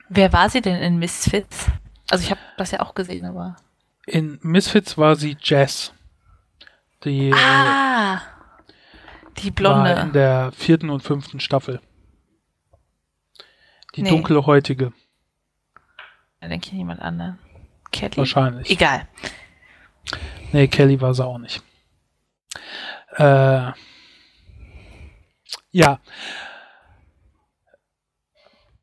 [0.09, 1.67] Wer war sie denn in Misfits?
[2.09, 3.55] Also ich habe das ja auch gesehen, aber.
[4.05, 5.93] In Misfits war sie Jazz.
[7.03, 8.21] Die Ah!
[9.37, 9.53] Die war in
[9.95, 10.11] Blonde.
[10.13, 11.81] der vierten und fünften Staffel.
[13.95, 14.09] Die Nee.
[14.09, 14.93] dunkelhäutige,
[16.41, 17.39] Da denke ich an jemand anderen.
[17.91, 18.17] Kelly?
[18.17, 18.69] wahrscheinlich.
[18.69, 19.07] Egal.
[20.51, 21.63] Nee, Kelly war sie auch nicht.
[23.17, 23.71] Äh,
[25.71, 25.99] ja.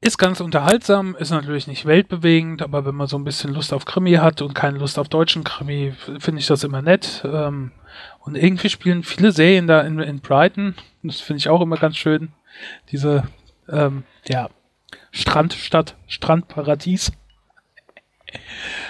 [0.04, 3.84] Ist ganz unterhaltsam, ist natürlich nicht weltbewegend, aber wenn man so ein bisschen Lust auf
[3.84, 7.22] Krimi hat und keine Lust auf deutschen Krimi, finde ich das immer nett.
[7.24, 7.70] Ähm,
[8.18, 10.74] und irgendwie spielen viele Serien da in, in Brighton.
[11.04, 12.32] Das finde ich auch immer ganz schön.
[12.90, 13.22] Diese,
[13.68, 14.50] ähm, ja,
[15.12, 17.12] Strandstadt, Strandparadies.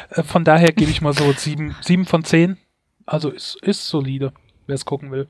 [0.09, 2.57] Äh, Von daher gebe ich mal so sieben, sieben von zehn.
[3.05, 4.33] Also ist, ist solide,
[4.67, 5.29] wer es gucken will.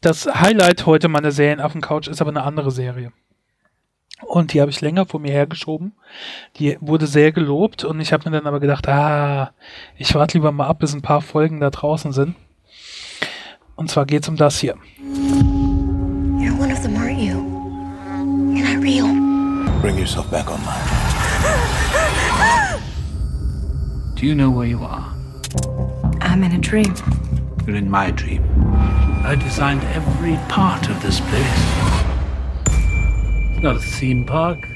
[0.00, 3.12] Das Highlight heute meiner Serienaffen-Couch ist aber eine andere Serie.
[4.26, 5.92] Und die habe ich länger vor mir hergeschoben.
[6.56, 9.52] Die wurde sehr gelobt und ich habe mir dann aber gedacht, ah,
[9.96, 12.36] ich warte lieber mal ab, bis ein paar Folgen da draußen sind.
[13.76, 14.76] Und zwar geht's um das hier.
[16.38, 17.38] You're one of them, aren't you?
[18.54, 19.06] You're not real.
[19.80, 20.84] Bring yourself back online.
[24.16, 25.14] Do you know where you are?
[26.20, 26.94] I'm in a dream.
[27.66, 28.44] You're in my dream.
[29.24, 31.99] I designed every part of this place.
[33.60, 34.66] It's not a theme park,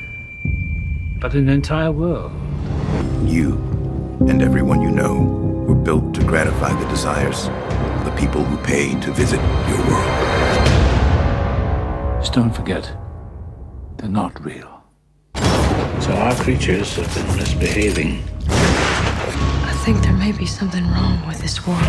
[1.19, 2.33] but an entire world.
[3.25, 3.55] You
[4.29, 5.23] and everyone you know
[5.67, 10.69] were built to gratify the desires of the people who pay to visit your world.
[12.21, 12.95] Just don't forget,
[13.97, 14.85] They're not real.
[16.03, 18.23] So our creatures have been misbehaving.
[18.49, 21.81] I think there may be something wrong with this world.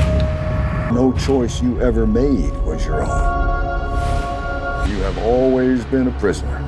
[0.93, 4.89] No choice you ever made was your own.
[4.89, 6.64] You have always been a prisoner.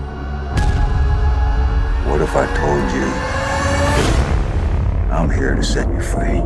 [2.18, 3.06] What if I told you
[5.14, 6.40] I'm here to set you free?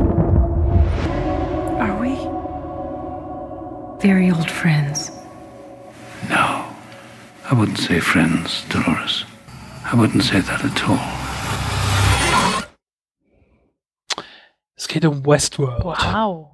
[1.80, 2.12] Are we?
[4.06, 5.12] Very old friends.
[6.28, 6.66] No.
[7.50, 9.24] I wouldn't say friends, Dolores.
[9.90, 11.00] I wouldn't say that at all.
[14.76, 15.82] Es geht um Westworld.
[15.84, 16.50] Wow.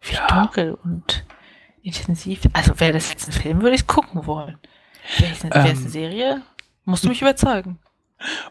[0.00, 0.26] Wie Ja.
[0.26, 1.24] dunkel und
[1.82, 2.40] intensiv.
[2.54, 4.58] Also wäre das jetzt ein Film, würde ich gucken wollen.
[5.18, 5.88] Wäre es eine, wäre es eine Ähm.
[5.88, 6.42] Serie,
[6.88, 7.78] musst du mich überzeugen.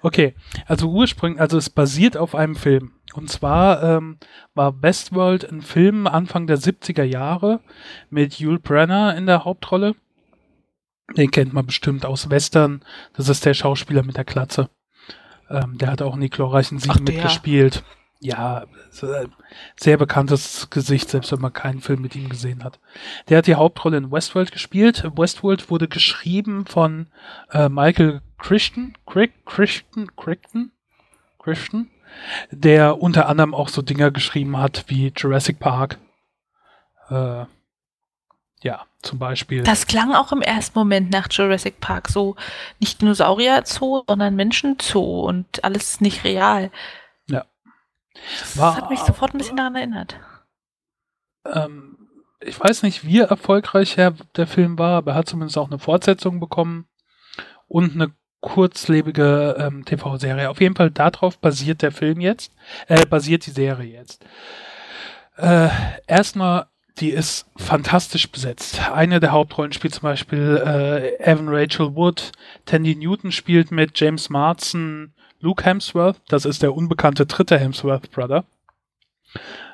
[0.01, 0.33] Okay,
[0.65, 2.93] also ursprünglich, also es basiert auf einem Film.
[3.13, 4.17] Und zwar ähm,
[4.53, 7.59] war Westworld ein Film Anfang der 70er Jahre
[8.09, 9.95] mit Yul Brenner in der Hauptrolle.
[11.15, 12.83] Den kennt man bestimmt aus Western.
[13.13, 14.69] Das ist der Schauspieler mit der Klatze.
[15.49, 17.83] Ähm, der hat auch in die glorreichen Sieben mitgespielt.
[18.19, 19.05] Ja, ist,
[19.75, 22.79] sehr bekanntes Gesicht, selbst wenn man keinen Film mit ihm gesehen hat.
[23.29, 25.03] Der hat die Hauptrolle in Westworld gespielt.
[25.15, 27.07] Westworld wurde geschrieben von
[27.51, 30.71] äh, Michael Crichton, Crick, Crichton, Crichton,
[31.39, 31.91] Crichton,
[32.49, 35.99] der unter anderem auch so Dinger geschrieben hat wie Jurassic Park.
[37.09, 37.45] Äh,
[38.63, 39.63] ja, zum Beispiel.
[39.63, 42.35] Das klang auch im ersten Moment nach Jurassic Park so
[42.79, 46.71] nicht Dinosaurier-Zoo, sondern Menschen-Zoo und alles nicht real.
[48.39, 50.19] Das War- hat mich sofort ein bisschen daran erinnert.
[51.45, 51.93] ähm,
[52.39, 56.39] ich weiß nicht, wie erfolgreich der, Film war, aber er hat zumindest auch eine Fortsetzung
[56.39, 56.87] bekommen
[57.67, 60.49] und eine kurzlebige ähm, TV-Serie.
[60.49, 62.51] Auf jeden Fall darauf basiert der Film jetzt,
[62.87, 64.23] äh, basiert die Serie jetzt.
[65.35, 65.69] Äh,
[66.05, 66.67] erstmal,
[66.99, 68.79] die ist fantastisch besetzt.
[68.91, 72.31] Eine der Hauptrollen spielt zum Beispiel äh, Evan Rachel Wood,
[72.65, 78.45] Tandy Newton spielt mit James Marsden, Luke Hemsworth, das ist der unbekannte dritte Hemsworth-Brother.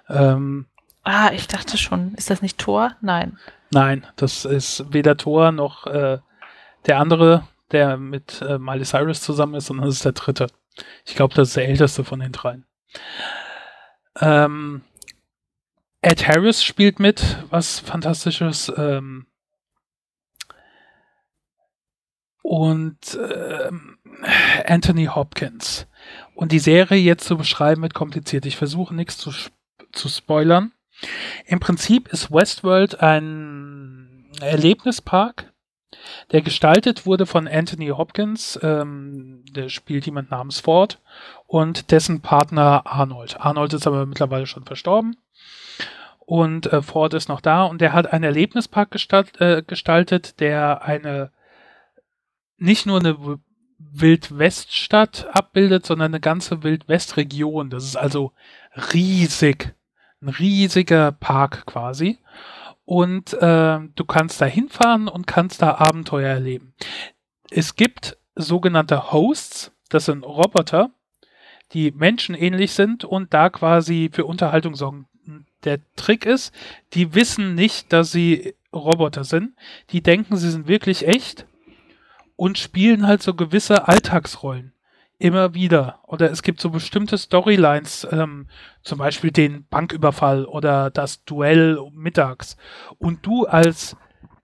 [0.10, 0.66] Ähm,
[1.04, 2.96] Ah, ich dachte schon, ist das nicht Thor?
[3.02, 3.38] Nein.
[3.72, 6.20] Nein, das ist weder Thor noch äh,
[6.86, 10.48] der andere, der mit äh, Miley Cyrus zusammen ist, sondern das ist der dritte.
[11.06, 12.66] Ich glaube, das ist der älteste von den dreien.
[14.20, 14.84] Ähm,
[16.02, 18.72] Ed Harris spielt mit, was fantastisches.
[18.78, 19.26] Ähm,
[22.42, 23.98] und ähm,
[24.66, 25.88] Anthony Hopkins.
[26.36, 28.46] Und die Serie jetzt zu beschreiben wird kompliziert.
[28.46, 29.32] Ich versuche nichts zu,
[29.92, 30.72] zu spoilern.
[31.46, 35.52] Im Prinzip ist Westworld ein Erlebnispark,
[36.32, 41.00] der gestaltet wurde von Anthony Hopkins, ähm, der spielt jemand namens Ford
[41.46, 43.40] und dessen Partner Arnold.
[43.40, 45.18] Arnold ist aber mittlerweile schon verstorben
[46.20, 50.84] und äh, Ford ist noch da und der hat einen Erlebnispark gestalt, äh, gestaltet, der
[50.84, 51.32] eine
[52.58, 53.40] nicht nur eine
[53.92, 57.70] Wildweststadt abbildet, sondern eine ganze Wildwestregion.
[57.70, 58.32] Das ist also
[58.94, 59.76] riesig
[60.24, 62.18] ein riesiger Park quasi.
[62.86, 66.74] Und äh, du kannst da hinfahren und kannst da Abenteuer erleben.
[67.50, 70.90] Es gibt sogenannte Hosts, das sind Roboter,
[71.72, 75.08] die menschenähnlich sind und da quasi für Unterhaltung sorgen.
[75.64, 76.54] Der Trick ist,
[76.94, 79.54] die wissen nicht, dass sie Roboter sind.
[79.92, 81.46] Die denken, sie sind wirklich echt
[82.36, 84.74] und spielen halt so gewisse Alltagsrollen.
[85.20, 86.00] Immer wieder.
[86.04, 88.48] Oder es gibt so bestimmte Storylines, ähm,
[88.82, 92.58] zum Beispiel den Banküberfall oder das Duell mittags.
[92.98, 93.96] Und du als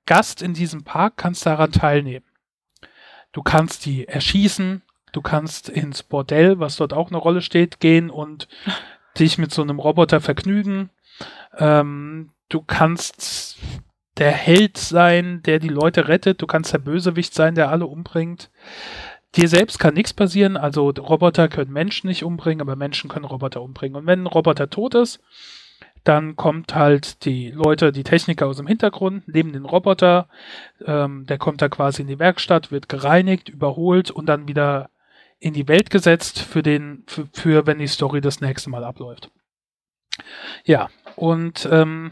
[0.05, 2.25] Gast in diesem Park kannst daran teilnehmen.
[3.31, 8.09] Du kannst die erschießen, du kannst ins Bordell, was dort auch eine Rolle steht, gehen
[8.09, 8.47] und
[9.19, 10.89] dich mit so einem Roboter vergnügen.
[11.57, 13.57] Ähm, du kannst
[14.19, 16.41] der Held sein, der die Leute rettet.
[16.41, 18.51] Du kannst der Bösewicht sein, der alle umbringt.
[19.35, 23.61] Dir selbst kann nichts passieren, also Roboter können Menschen nicht umbringen, aber Menschen können Roboter
[23.61, 23.95] umbringen.
[23.95, 25.21] Und wenn ein Roboter tot ist,
[26.03, 30.29] dann kommt halt die Leute, die Techniker aus dem Hintergrund, neben den Roboter,
[30.85, 34.89] ähm, der kommt da quasi in die Werkstatt, wird gereinigt, überholt und dann wieder
[35.39, 39.29] in die Welt gesetzt für den, für, für wenn die Story das nächste Mal abläuft.
[40.65, 42.11] Ja, und ähm,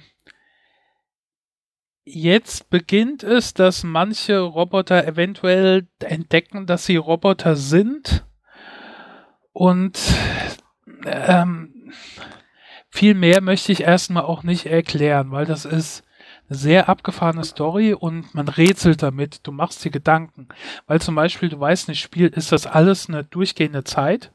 [2.10, 8.26] Jetzt beginnt es, dass manche Roboter eventuell entdecken, dass sie Roboter sind.
[9.51, 9.99] Und
[11.05, 11.91] ähm,
[12.89, 16.05] viel mehr möchte ich erstmal auch nicht erklären, weil das ist
[16.47, 19.45] eine sehr abgefahrene Story und man rätselt damit.
[19.45, 20.47] Du machst dir Gedanken.
[20.86, 24.32] Weil zum Beispiel, du weißt nicht, Spiel, ist das alles eine durchgehende Zeit?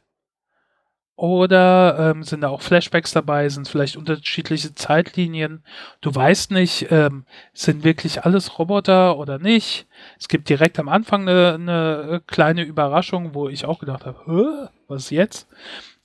[1.22, 5.62] Oder ähm, sind da auch Flashbacks dabei, sind vielleicht unterschiedliche Zeitlinien.
[6.00, 9.86] Du weißt nicht, ähm, sind wirklich alles Roboter oder nicht.
[10.18, 15.10] Es gibt direkt am Anfang eine, eine kleine Überraschung, wo ich auch gedacht habe, was
[15.10, 15.46] jetzt?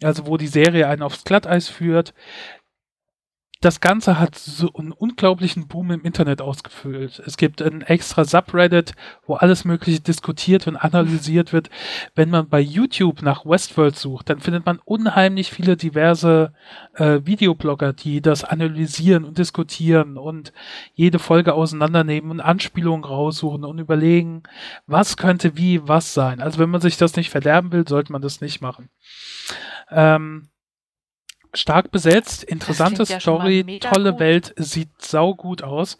[0.03, 2.13] Also wo die Serie einen aufs Glatteis führt
[3.67, 7.21] das Ganze hat so einen unglaublichen Boom im Internet ausgefüllt.
[7.25, 8.93] Es gibt ein extra Subreddit,
[9.25, 11.69] wo alles Mögliche diskutiert und analysiert wird.
[12.15, 16.53] Wenn man bei YouTube nach Westworld sucht, dann findet man unheimlich viele diverse
[16.93, 20.53] äh, Videoblogger, die das analysieren und diskutieren und
[20.93, 24.43] jede Folge auseinandernehmen und Anspielungen raussuchen und überlegen,
[24.85, 26.39] was könnte wie was sein.
[26.39, 28.87] Also wenn man sich das nicht verderben will, sollte man das nicht machen.
[29.91, 30.47] Ähm,
[31.57, 34.19] stark besetzt, interessante ja Story, tolle gut.
[34.19, 35.97] Welt, sieht saugut aus.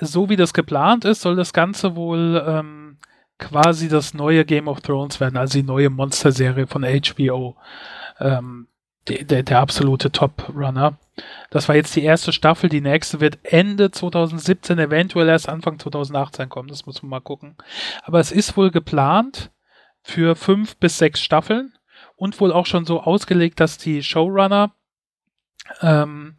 [0.00, 2.98] So wie das geplant ist, soll das Ganze wohl ähm,
[3.38, 7.56] quasi das neue Game of Thrones werden, also die neue Monster-Serie von HBO.
[8.20, 8.68] Ähm,
[9.08, 10.96] der, der, der absolute Top-Runner.
[11.50, 16.48] Das war jetzt die erste Staffel, die nächste wird Ende 2017, eventuell erst Anfang 2018
[16.48, 17.56] kommen, das muss man mal gucken.
[18.02, 19.50] Aber es ist wohl geplant
[20.02, 21.74] für fünf bis sechs Staffeln
[22.16, 24.72] und wohl auch schon so ausgelegt, dass die Showrunner
[25.80, 26.36] ähm,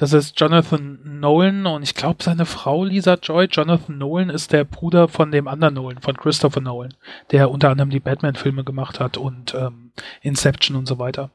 [0.00, 3.48] das ist Jonathan Nolan und ich glaube seine Frau Lisa Joy.
[3.50, 6.94] Jonathan Nolan ist der Bruder von dem anderen Nolan, von Christopher Nolan,
[7.32, 9.92] der unter anderem die Batman-Filme gemacht hat und ähm,
[10.22, 11.32] Inception und so weiter.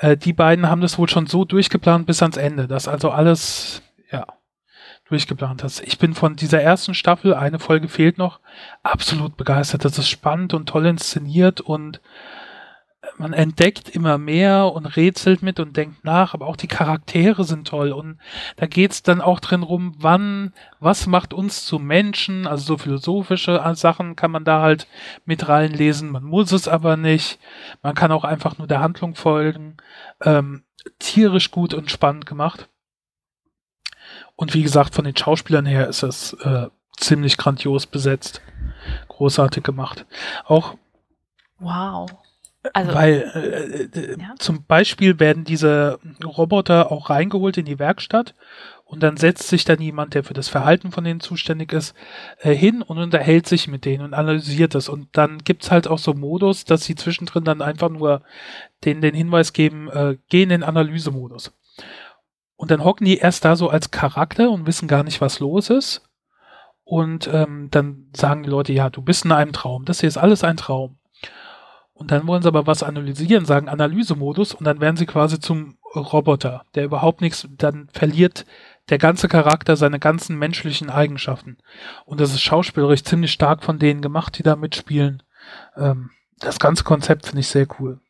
[0.00, 3.82] Äh, die beiden haben das wohl schon so durchgeplant bis ans Ende, dass also alles,
[4.10, 4.26] ja,
[5.08, 5.80] durchgeplant ist.
[5.82, 8.40] Ich bin von dieser ersten Staffel, eine Folge fehlt noch,
[8.82, 9.84] absolut begeistert.
[9.84, 12.00] Das ist spannend und toll inszeniert und
[13.20, 17.68] man entdeckt immer mehr und rätselt mit und denkt nach, aber auch die Charaktere sind
[17.68, 18.18] toll und
[18.56, 23.62] da geht's dann auch drin rum, wann, was macht uns zu Menschen, also so philosophische
[23.74, 24.86] Sachen kann man da halt
[25.26, 27.38] mit reinlesen, man muss es aber nicht,
[27.82, 29.76] man kann auch einfach nur der Handlung folgen,
[30.22, 30.64] ähm,
[30.98, 32.70] tierisch gut und spannend gemacht.
[34.34, 38.40] Und wie gesagt, von den Schauspielern her ist es äh, ziemlich grandios besetzt,
[39.08, 40.06] großartig gemacht.
[40.46, 40.76] Auch
[41.58, 42.08] Wow.
[42.74, 44.34] Also, Weil äh, äh, ja.
[44.38, 48.34] zum Beispiel werden diese Roboter auch reingeholt in die Werkstatt
[48.84, 51.94] und dann setzt sich dann jemand, der für das Verhalten von denen zuständig ist,
[52.38, 54.90] äh, hin und unterhält sich mit denen und analysiert das.
[54.90, 58.22] Und dann gibt's halt auch so Modus, dass sie zwischendrin dann einfach nur
[58.84, 61.52] den, den Hinweis geben, äh, geh in den Analysemodus.
[62.56, 65.70] Und dann hocken die erst da so als Charakter und wissen gar nicht, was los
[65.70, 66.02] ist.
[66.84, 69.86] Und ähm, dann sagen die Leute, ja, du bist in einem Traum.
[69.86, 70.98] Das hier ist alles ein Traum.
[72.00, 75.76] Und dann wollen sie aber was analysieren, sagen Analysemodus und dann werden sie quasi zum
[75.94, 78.46] Roboter, der überhaupt nichts, dann verliert
[78.88, 81.58] der ganze Charakter seine ganzen menschlichen Eigenschaften.
[82.06, 85.22] Und das ist schauspielerisch ziemlich stark von denen gemacht, die da mitspielen.
[85.76, 88.00] Ähm, das ganze Konzept finde ich sehr cool.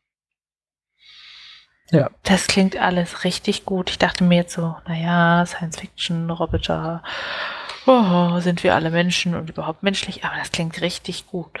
[1.89, 2.09] Ja.
[2.23, 3.89] Das klingt alles richtig gut.
[3.89, 7.03] Ich dachte mir jetzt so, naja, Science Fiction, Roboter,
[7.85, 11.59] oh, sind wir alle Menschen und überhaupt menschlich, aber das klingt richtig gut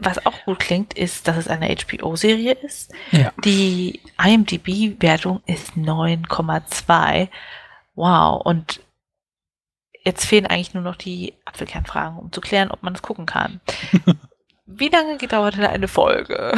[0.00, 2.92] was auch gut klingt, ist, dass es eine HBO-Serie ist.
[3.10, 3.32] Ja.
[3.44, 7.28] Die IMDb-Wertung ist 9,2.
[7.94, 8.42] Wow.
[8.44, 8.80] Und
[10.04, 13.60] jetzt fehlen eigentlich nur noch die Apfelkernfragen, um zu klären, ob man es gucken kann.
[14.66, 16.52] Wie lange gedauert denn eine Folge?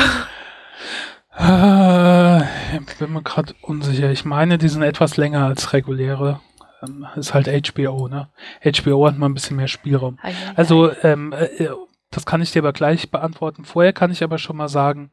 [1.39, 4.11] Äh, ich bin mir gerade unsicher.
[4.11, 6.41] Ich meine, die sind etwas länger als reguläre.
[6.83, 8.29] Ähm, ist halt HBO, ne?
[8.65, 10.19] HBO hat mal ein bisschen mehr Spielraum.
[10.57, 11.69] Also, ähm, äh,
[12.11, 13.65] das kann ich dir aber gleich beantworten.
[13.65, 15.11] Vorher kann ich aber schon mal sagen,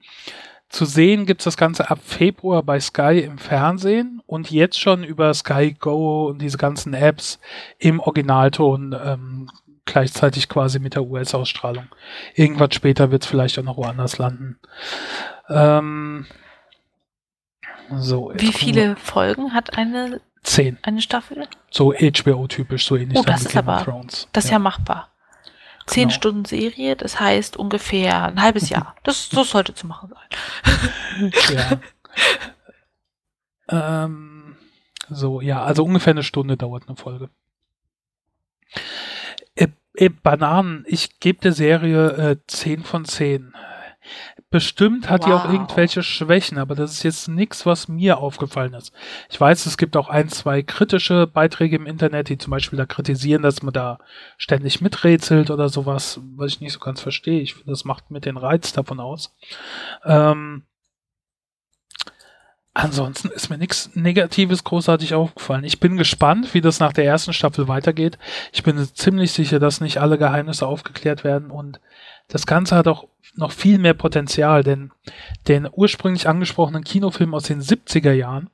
[0.69, 5.03] zu sehen gibt es das Ganze ab Februar bei Sky im Fernsehen und jetzt schon
[5.03, 7.39] über Sky Go und diese ganzen Apps
[7.77, 9.49] im Originalton ähm,
[9.85, 11.87] gleichzeitig quasi mit der US-Ausstrahlung.
[12.35, 14.59] Irgendwas später wird es vielleicht auch noch woanders landen.
[15.49, 16.25] Ähm,
[17.95, 20.77] so, Wie viele Folgen hat eine, Zehn.
[20.81, 21.47] eine Staffel?
[21.71, 23.85] So HBO-typisch, so ähnlich oh, das ist aber,
[24.33, 24.55] Das ist ja.
[24.55, 25.11] ja machbar.
[25.87, 26.15] Zehn genau.
[26.15, 28.95] Stunden Serie, das heißt ungefähr ein halbes Jahr.
[29.03, 31.31] Das, das sollte zu machen sein.
[33.69, 34.03] ja.
[34.03, 34.57] ähm,
[35.09, 37.29] so, ja, also ungefähr eine Stunde dauert eine Folge.
[39.55, 43.53] Äh, äh, Bananen, ich gebe der Serie äh, 10 von 10.
[44.49, 45.27] Bestimmt hat wow.
[45.27, 48.93] die auch irgendwelche Schwächen, aber das ist jetzt nichts, was mir aufgefallen ist.
[49.29, 52.85] Ich weiß, es gibt auch ein, zwei kritische Beiträge im Internet, die zum Beispiel da
[52.85, 53.99] kritisieren, dass man da
[54.37, 57.41] ständig miträtselt oder sowas, was ich nicht so ganz verstehe.
[57.41, 59.35] Ich finde, das macht mit den Reiz davon aus.
[60.05, 60.63] Ähm,
[62.79, 65.63] Ansonsten ist mir nichts Negatives großartig aufgefallen.
[65.63, 68.19] Ich bin gespannt, wie das nach der ersten Staffel weitergeht.
[68.53, 71.79] Ich bin ziemlich sicher, dass nicht alle Geheimnisse aufgeklärt werden und
[72.27, 74.91] das Ganze hat auch noch viel mehr Potenzial, denn
[75.47, 78.49] den ursprünglich angesprochenen Kinofilm aus den 70er Jahren,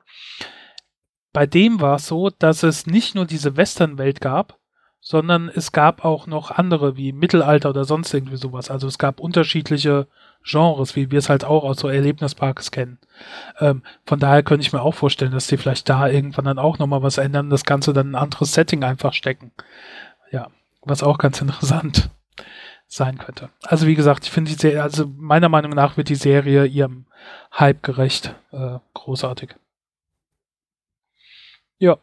[1.31, 4.59] bei dem war es so, dass es nicht nur diese Westernwelt gab,
[5.01, 8.69] sondern es gab auch noch andere wie Mittelalter oder sonst irgendwie sowas.
[8.69, 10.07] Also es gab unterschiedliche
[10.45, 12.99] Genres, wie wir es halt auch aus so Erlebnisparks kennen.
[13.59, 16.77] Ähm, von daher könnte ich mir auch vorstellen, dass die vielleicht da irgendwann dann auch
[16.77, 19.51] nochmal was ändern, das Ganze dann ein anderes Setting einfach stecken.
[20.31, 20.49] Ja,
[20.83, 22.09] was auch ganz interessant
[22.95, 23.49] sein könnte.
[23.63, 27.05] Also wie gesagt, ich finde die Serie, also meiner Meinung nach wird die Serie ihrem
[27.57, 28.35] Hype gerecht.
[28.51, 29.55] Äh, großartig.
[31.79, 31.97] Ja.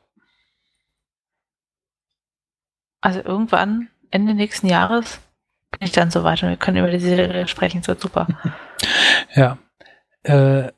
[3.01, 5.21] Also irgendwann, Ende nächsten Jahres,
[5.71, 7.79] bin ich dann so weit und wir können über die Serie sprechen.
[7.81, 8.27] Das wird super.
[9.35, 9.59] ja.
[10.23, 10.73] Äh,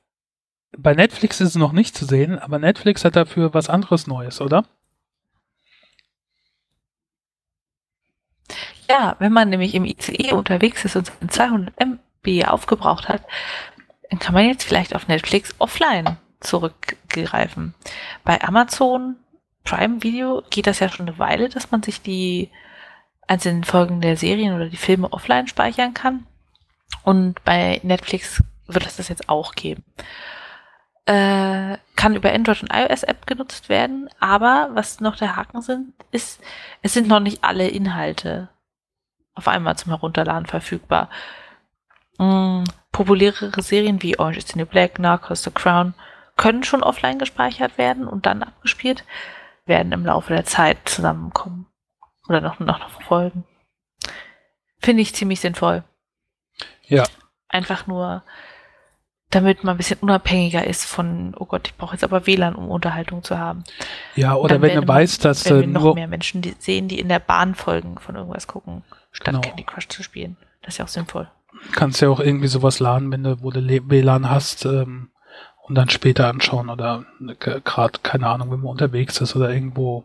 [0.76, 4.40] bei Netflix ist es noch nicht zu sehen, aber Netflix hat dafür was anderes Neues,
[4.40, 4.64] oder?
[8.92, 13.22] Ja, wenn man nämlich im ICE unterwegs ist und 200 MB aufgebraucht hat,
[14.10, 17.72] dann kann man jetzt vielleicht auf Netflix offline zurückgreifen.
[18.22, 19.16] Bei Amazon
[19.64, 22.50] Prime Video geht das ja schon eine Weile, dass man sich die
[23.26, 26.26] einzelnen Folgen der Serien oder die Filme offline speichern kann.
[27.02, 29.84] Und bei Netflix wird es das jetzt auch geben.
[31.06, 35.94] Äh, kann über Android und iOS App genutzt werden, aber was noch der Haken sind,
[36.10, 36.42] ist,
[36.82, 38.50] es sind noch nicht alle Inhalte
[39.34, 41.08] auf einmal zum Herunterladen verfügbar.
[42.18, 45.94] Mm, populärere Serien wie Orange is the New Black, Narcos, The Crown
[46.36, 49.04] können schon offline gespeichert werden und dann abgespielt,
[49.66, 51.66] werden im Laufe der Zeit zusammenkommen.
[52.28, 53.44] Oder noch, noch, noch folgen.
[54.78, 55.84] Finde ich ziemlich sinnvoll.
[56.84, 57.04] Ja.
[57.48, 58.22] Einfach nur,
[59.30, 62.70] damit man ein bisschen unabhängiger ist von, oh Gott, ich brauche jetzt aber WLAN, um
[62.70, 63.64] Unterhaltung zu haben.
[64.14, 67.08] Ja, oder wenn du weißt, dass wenn wir noch mehr Menschen die sehen, die in
[67.08, 68.82] der Bahn folgen von irgendwas gucken,
[69.12, 69.40] statt Genau.
[69.40, 70.36] Candy Crush zu spielen.
[70.62, 71.30] Das ist ja auch sinnvoll.
[71.72, 75.10] kannst ja auch irgendwie sowas laden, wenn du, wo du WLAN hast, ähm,
[75.64, 77.04] und dann später anschauen oder
[77.38, 80.04] gerade, keine Ahnung, wenn man unterwegs ist oder irgendwo,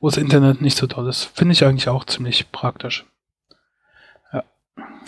[0.00, 1.24] wo das Internet nicht so toll ist.
[1.24, 3.04] Finde ich eigentlich auch ziemlich praktisch.
[4.32, 4.42] Ja,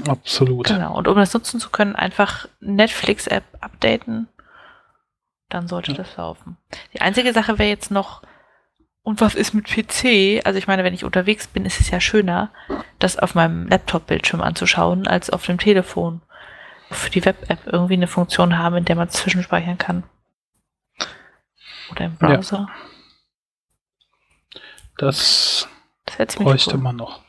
[0.09, 0.67] absolut.
[0.67, 0.97] Genau.
[0.97, 4.29] Und um das nutzen zu können, einfach Netflix-App updaten.
[5.49, 5.99] Dann sollte Ja.
[5.99, 6.59] das laufen.
[6.93, 8.23] Die einzige Sache wäre jetzt noch,
[9.07, 10.45] und was ist mit PC?
[10.45, 12.51] Also ich meine, wenn ich unterwegs bin, ist es ja schöner,
[12.99, 16.23] das auf meinem Laptop-Bildschirm anzuschauen, als auf dem Telefon.
[16.91, 20.03] Für die Web-App irgendwie eine Funktion haben, in der man zwischenspeichern kann.
[21.93, 22.27] Oder im Ja.
[22.35, 22.69] Browser.
[24.99, 25.69] Das
[26.07, 26.81] Das ziemlich bräuchte cool.
[26.83, 27.21] man noch.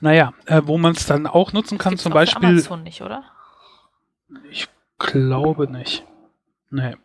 [0.00, 3.24] Naja, äh, wo man es dann auch nutzen kann, zum Beispiel, Amazon nicht, oder?
[4.50, 4.68] ich
[4.98, 6.04] glaube nicht.
[6.68, 6.96] Nee.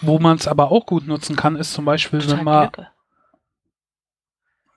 [0.00, 2.70] Wo man es aber auch gut nutzen kann, ist zum Beispiel, Total wenn man,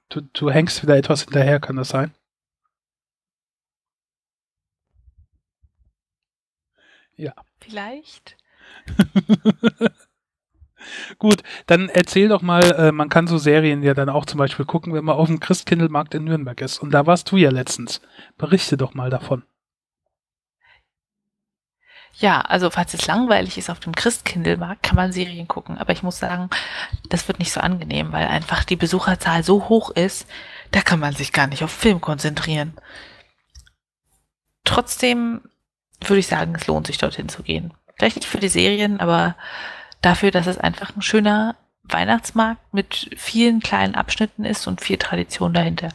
[0.09, 2.13] du, du hängst wieder etwas hinterher, kann das sein?
[7.15, 7.33] Ja.
[7.59, 8.37] Vielleicht.
[11.17, 14.65] Gut, dann erzähl doch mal, äh, man kann so Serien ja dann auch zum Beispiel
[14.65, 16.79] gucken, wenn man auf dem Christkindlmarkt in Nürnberg ist.
[16.79, 18.01] Und da warst du ja letztens.
[18.37, 19.43] Berichte doch mal davon.
[22.19, 25.77] Ja, also falls es langweilig ist auf dem Christkindlmarkt, kann man Serien gucken.
[25.77, 26.49] Aber ich muss sagen,
[27.07, 30.27] das wird nicht so angenehm, weil einfach die Besucherzahl so hoch ist,
[30.71, 32.73] da kann man sich gar nicht auf Film konzentrieren.
[34.65, 35.41] Trotzdem
[36.01, 37.73] würde ich sagen, es lohnt sich dorthin zu gehen.
[37.97, 39.35] Vielleicht nicht für die Serien, aber
[40.01, 45.53] dafür, dass es einfach ein schöner Weihnachtsmarkt mit vielen kleinen Abschnitten ist und viel Tradition
[45.53, 45.89] dahinter.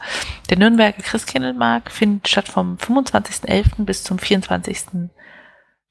[0.49, 3.85] Der Nürnberger Christkindlmarkt findet statt vom 25.11.
[3.85, 5.09] bis zum 24.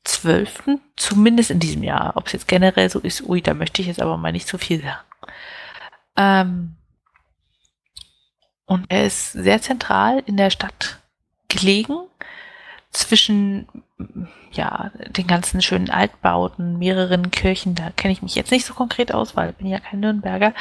[0.04, 0.78] 12.
[0.96, 2.12] Zumindest in diesem Jahr.
[2.16, 4.58] Ob es jetzt generell so ist, ui, da möchte ich jetzt aber mal nicht zu
[4.58, 4.98] viel sagen.
[6.16, 6.76] Ähm,
[8.66, 11.00] und er ist sehr zentral in der Stadt
[11.48, 11.96] gelegen,
[12.94, 13.66] zwischen
[14.52, 17.74] ja, den ganzen schönen Altbauten, mehreren Kirchen.
[17.74, 20.54] Da kenne ich mich jetzt nicht so konkret aus, weil ich bin ja kein Nürnberger.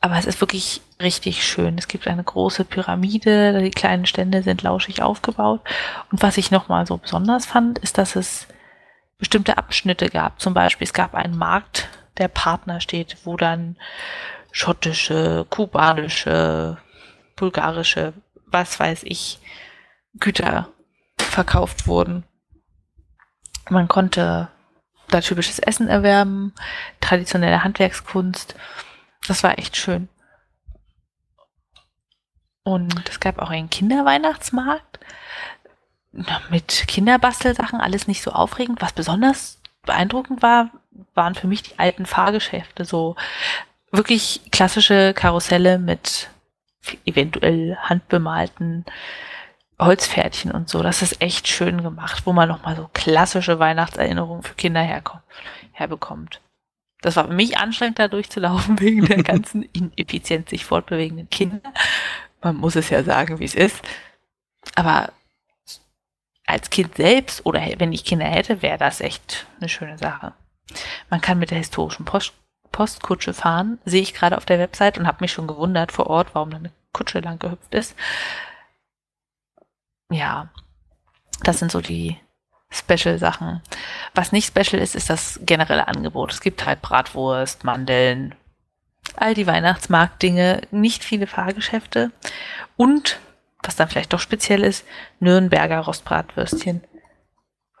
[0.00, 1.78] Aber es ist wirklich richtig schön.
[1.78, 5.60] Es gibt eine große Pyramide, die kleinen Stände sind lauschig aufgebaut.
[6.10, 8.48] Und was ich nochmal so besonders fand, ist, dass es
[9.18, 10.40] bestimmte Abschnitte gab.
[10.40, 11.88] Zum Beispiel, es gab einen Markt,
[12.18, 13.76] der Partner steht, wo dann
[14.50, 16.78] schottische, kubanische,
[17.36, 18.12] bulgarische,
[18.46, 19.38] was weiß ich,
[20.18, 20.68] Güter
[21.18, 22.24] verkauft wurden.
[23.68, 24.48] Man konnte
[25.08, 26.52] da typisches Essen erwerben,
[27.00, 28.54] traditionelle Handwerkskunst.
[29.26, 30.08] Das war echt schön.
[32.64, 34.98] Und es gab auch einen Kinderweihnachtsmarkt
[36.50, 38.80] mit Kinderbastelsachen, alles nicht so aufregend.
[38.80, 40.70] Was besonders beeindruckend war,
[41.14, 43.16] waren für mich die alten Fahrgeschäfte, so
[43.90, 46.30] wirklich klassische Karusselle mit
[47.04, 48.84] eventuell handbemalten
[49.78, 50.82] Holzpferdchen und so.
[50.82, 55.22] Das ist echt schön gemacht, wo man nochmal so klassische Weihnachtserinnerungen für Kinder herkommt,
[55.72, 56.40] herbekommt.
[57.00, 61.72] Das war für mich anstrengend, da durchzulaufen, wegen der ganzen ineffizient sich fortbewegenden Kinder.
[62.44, 63.82] Man muss es ja sagen, wie es ist.
[64.76, 65.12] Aber
[66.46, 70.34] als Kind selbst oder wenn ich Kinder hätte, wäre das echt eine schöne Sache.
[71.10, 72.34] Man kann mit der historischen Post
[72.70, 76.34] Postkutsche fahren, sehe ich gerade auf der Website und habe mich schon gewundert vor Ort,
[76.34, 77.94] warum da eine Kutsche lang gehüpft ist.
[80.10, 80.48] Ja,
[81.44, 82.18] das sind so die
[82.70, 83.62] Special-Sachen.
[84.16, 86.32] Was nicht special ist, ist das generelle Angebot.
[86.32, 88.34] Es gibt halt Bratwurst, Mandeln,
[89.16, 92.10] all die Weihnachtsmarktdinge, nicht viele Fahrgeschäfte
[92.76, 93.18] und,
[93.62, 94.84] was dann vielleicht doch speziell ist,
[95.20, 96.82] Nürnberger Rostbratwürstchen.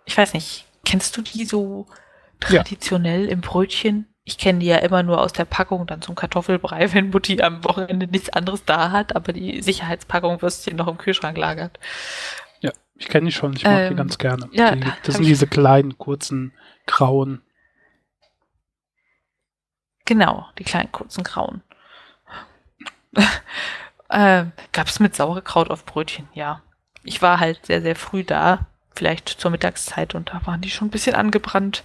[0.04, 1.86] Ich weiß nicht, kennst du die so
[2.40, 3.30] traditionell ja.
[3.30, 4.06] im Brötchen?
[4.26, 7.64] Ich kenne die ja immer nur aus der Packung, dann zum Kartoffelbrei, wenn Mutti am
[7.64, 11.78] Wochenende nichts anderes da hat, aber die Sicherheitspackung Würstchen noch im Kühlschrank lagert.
[12.60, 14.48] Ja, ich kenne die schon, ich mag ähm, die ganz gerne.
[14.52, 16.52] Ja, die, das sind diese kleinen, kurzen,
[16.86, 17.42] grauen.
[20.04, 21.62] Genau, die kleinen, kurzen, grauen.
[24.08, 26.60] äh, Gab es mit Sauerkraut auf Brötchen, ja.
[27.02, 30.88] Ich war halt sehr, sehr früh da, vielleicht zur Mittagszeit und da waren die schon
[30.88, 31.84] ein bisschen angebrannt,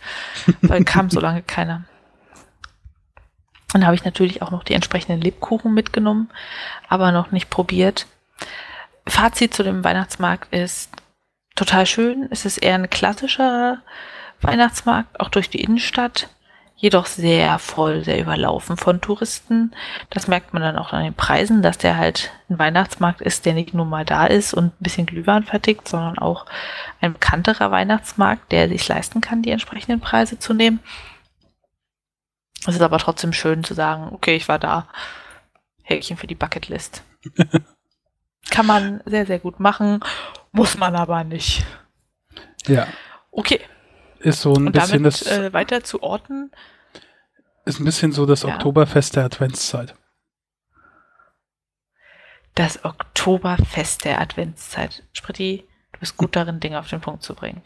[0.61, 1.85] weil kam so lange keiner.
[3.73, 6.29] Dann habe ich natürlich auch noch die entsprechenden Lebkuchen mitgenommen,
[6.87, 8.07] aber noch nicht probiert.
[9.07, 10.89] Fazit zu dem Weihnachtsmarkt ist
[11.55, 12.27] total schön.
[12.31, 13.81] Es ist eher ein klassischer
[14.41, 16.29] Weihnachtsmarkt, auch durch die Innenstadt,
[16.79, 19.75] jedoch sehr voll, sehr überlaufen von Touristen.
[20.09, 23.53] Das merkt man dann auch an den Preisen, dass der halt ein Weihnachtsmarkt ist, der
[23.53, 26.45] nicht nur mal da ist und ein bisschen Glühwein vertickt, sondern auch
[27.01, 30.79] ein bekannterer Weihnachtsmarkt, der sich leisten kann, die entsprechenden Preise zu nehmen.
[32.65, 34.87] Es ist aber trotzdem schön zu sagen, okay, ich war da.
[35.83, 37.03] Häkchen für die Bucketlist.
[38.51, 39.99] Kann man sehr, sehr gut machen,
[40.51, 41.65] muss man aber nicht.
[42.67, 42.87] Ja.
[43.31, 43.59] Okay.
[44.19, 45.27] Ist so ein Und bisschen damit, das.
[45.27, 46.51] Äh, weiter zu Orten.
[47.65, 48.49] Ist ein bisschen so das Ja.
[48.55, 49.95] Oktoberfest der Adventszeit.
[52.55, 55.03] Das Oktoberfest der Adventszeit.
[55.13, 57.61] Spritti, du bist gut darin, Dinge auf den Punkt zu bringen.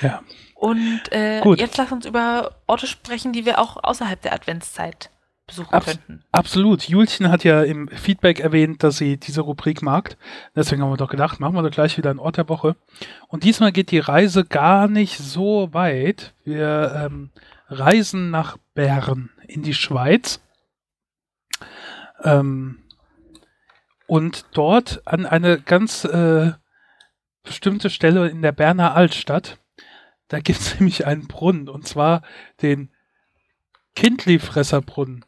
[0.00, 0.22] Ja.
[0.54, 5.10] Und äh, jetzt lass uns über Orte sprechen, die wir auch außerhalb der Adventszeit
[5.48, 6.22] besuchen Abs könnten.
[6.30, 6.88] Absolut.
[6.88, 10.16] Julchen hat ja im Feedback erwähnt, dass sie diese Rubrik mag.
[10.54, 12.76] Deswegen haben wir doch gedacht, machen wir doch gleich wieder einen Ort der Woche.
[13.26, 16.34] Und diesmal geht die Reise gar nicht so weit.
[16.44, 17.30] Wir ähm,
[17.68, 20.40] reisen nach Bern in die Schweiz.
[22.22, 22.78] Ähm,
[24.06, 26.52] und dort an eine ganz äh,
[27.42, 29.58] bestimmte Stelle in der Berner Altstadt.
[30.28, 32.22] Da gibt es nämlich einen Brunnen, und zwar
[32.62, 32.90] den
[33.94, 35.24] Kindlifresserbrunnen.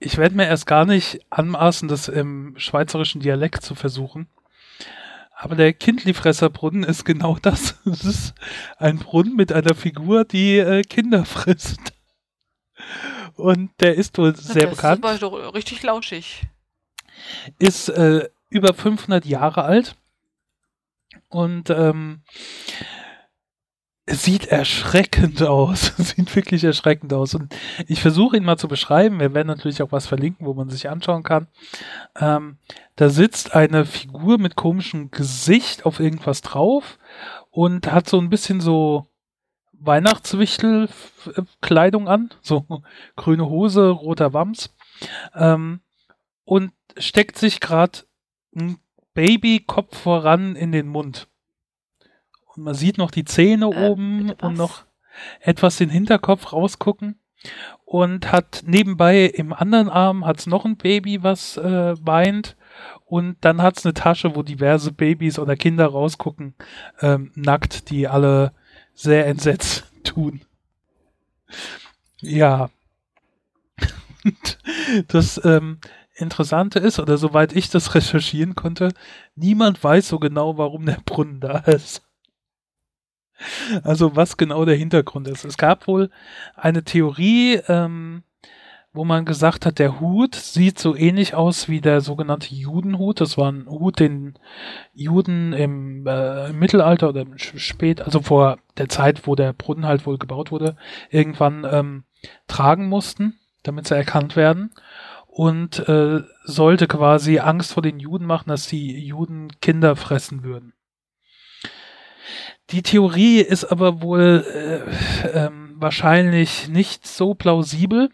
[0.00, 4.28] Ich werde mir erst gar nicht anmaßen, das im schweizerischen Dialekt zu versuchen.
[5.36, 7.76] Aber der Kindlifresserbrunnen ist genau das.
[7.84, 8.34] Es ist
[8.78, 11.92] ein Brunnen mit einer Figur, die äh, Kinder frisst.
[13.36, 15.04] Und der ist wohl sehr das bekannt.
[15.04, 16.42] ist aber doch richtig lauschig.
[17.58, 19.96] ist äh, über 500 Jahre alt
[21.28, 22.22] und ähm,
[24.10, 25.92] sieht erschreckend aus.
[25.98, 27.34] Sieht wirklich erschreckend aus.
[27.34, 27.54] Und
[27.86, 29.20] ich versuche ihn mal zu beschreiben.
[29.20, 31.46] Wir werden natürlich auch was verlinken, wo man sich anschauen kann.
[32.18, 32.58] Ähm,
[32.96, 36.98] da sitzt eine Figur mit komischem Gesicht auf irgendwas drauf
[37.50, 39.06] und hat so ein bisschen so
[39.72, 42.30] Weihnachtswichtel-Kleidung an.
[42.42, 42.66] So
[43.16, 44.74] grüne Hose, roter Wams.
[45.34, 45.80] Ähm,
[46.44, 48.00] und steckt sich gerade
[48.56, 48.78] ein
[49.14, 51.29] Babykopf voran in den Mund.
[52.54, 54.84] Und man sieht noch die Zähne Äh, oben und noch
[55.40, 57.16] etwas den Hinterkopf rausgucken.
[57.84, 62.56] Und hat nebenbei im anderen Arm hat's noch ein Baby, was äh, weint.
[63.06, 66.54] Und dann hat's eine Tasche, wo diverse Babys oder Kinder rausgucken,
[67.00, 68.52] ähm, nackt, die alle
[68.94, 70.42] sehr entsetzt tun.
[72.20, 72.70] Ja.
[75.08, 75.78] Das ähm,
[76.14, 78.92] Interessante ist, oder soweit ich das recherchieren konnte,
[79.36, 82.02] niemand weiß so genau, warum der Brunnen da ist.
[83.82, 85.44] Also was genau der Hintergrund ist.
[85.44, 86.10] Es gab wohl
[86.56, 88.22] eine Theorie, ähm,
[88.92, 93.20] wo man gesagt hat, der Hut sieht so ähnlich aus wie der sogenannte Judenhut.
[93.20, 94.34] Das war ein Hut, den
[94.92, 100.06] Juden im, äh, im Mittelalter oder spät, also vor der Zeit, wo der Brunnen halt
[100.06, 100.76] wohl gebaut wurde,
[101.10, 102.04] irgendwann ähm,
[102.48, 104.72] tragen mussten, damit sie erkannt werden.
[105.26, 110.72] Und äh, sollte quasi Angst vor den Juden machen, dass die Juden Kinder fressen würden.
[112.70, 114.44] Die Theorie ist aber wohl
[115.24, 118.10] äh, ähm, wahrscheinlich nicht so plausibel.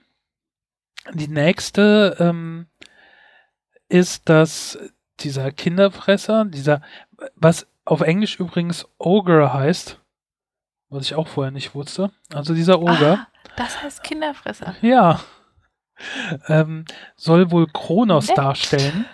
[1.12, 2.66] Die nächste ähm,
[3.88, 4.78] ist, dass
[5.20, 6.80] dieser Kinderfresser, dieser,
[7.34, 10.00] was auf Englisch übrigens Ogre heißt,
[10.88, 12.10] was ich auch vorher nicht wusste.
[12.32, 13.18] Also dieser Ogre.
[13.20, 14.74] Ah, das heißt Kinderfresser.
[14.80, 15.20] Ja.
[16.48, 16.84] Ähm,
[17.14, 18.38] soll wohl Kronos Nett.
[18.38, 19.06] darstellen,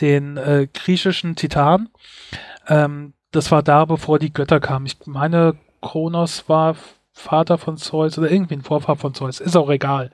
[0.00, 1.90] den äh, griechischen Titan.
[2.68, 4.86] Ähm, das war da, bevor die Götter kamen.
[4.86, 6.76] Ich meine, Kronos war
[7.12, 9.40] Vater von Zeus oder irgendwie ein Vorfahr von Zeus.
[9.40, 10.10] Ist auch egal.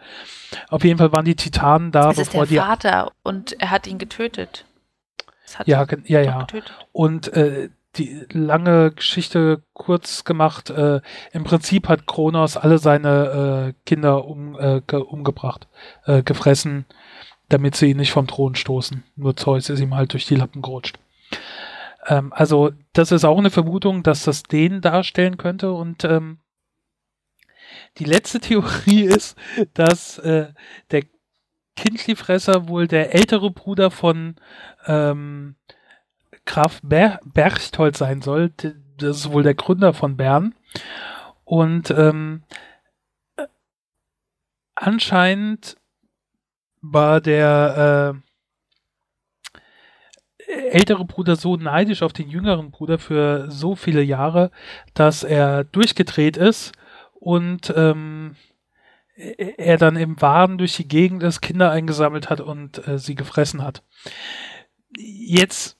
[0.68, 2.68] Auf jeden Fall waren die Titanen da, Es ist bevor der die.
[2.68, 4.66] Vater und er hat ihn getötet.
[5.54, 6.38] Hat Ja, ihn ja, ja.
[6.40, 6.72] getötet.
[6.92, 11.00] Und äh, die lange Geschichte kurz gemacht, äh,
[11.32, 15.66] im Prinzip hat Kronos alle seine äh, Kinder um, äh, ge umgebracht,
[16.04, 16.84] äh, gefressen,
[17.48, 19.02] damit sie ihn nicht vom Thron stoßen.
[19.16, 20.98] Nur Zeus ist ihm halt durch die Lappen gerutscht.
[22.06, 26.40] Ähm, also das ist auch eine Vermutung, dass das den darstellen könnte und ähm,
[27.98, 29.36] die letzte Theorie ist,
[29.74, 30.52] dass äh,
[30.90, 31.04] der
[31.76, 34.36] Kindlifresser wohl der ältere Bruder von
[34.86, 35.56] ähm,
[36.44, 38.50] Graf Ber Berchtold sein soll.
[38.96, 40.54] Das ist wohl der Gründer von Bern.
[41.44, 42.42] Und ähm,
[43.36, 43.46] äh,
[44.74, 45.76] anscheinend
[46.82, 48.29] war der äh,
[50.50, 54.50] ältere Bruder so neidisch auf den jüngeren Bruder für so viele Jahre,
[54.94, 56.72] dass er durchgedreht ist
[57.14, 58.36] und ähm,
[59.16, 63.62] er dann im Waden durch die Gegend ist, Kinder eingesammelt hat und äh, sie gefressen
[63.62, 63.82] hat.
[64.96, 65.78] Jetzt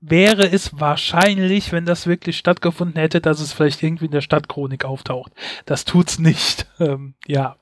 [0.00, 4.84] wäre es wahrscheinlich, wenn das wirklich stattgefunden hätte, dass es vielleicht irgendwie in der Stadtchronik
[4.84, 5.32] auftaucht.
[5.66, 6.66] Das tut's nicht.
[6.80, 7.56] Ähm, ja.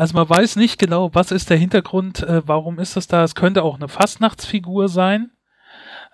[0.00, 3.22] Also man weiß nicht genau, was ist der Hintergrund, äh, warum ist das da.
[3.22, 5.30] Es könnte auch eine Fastnachtsfigur sein.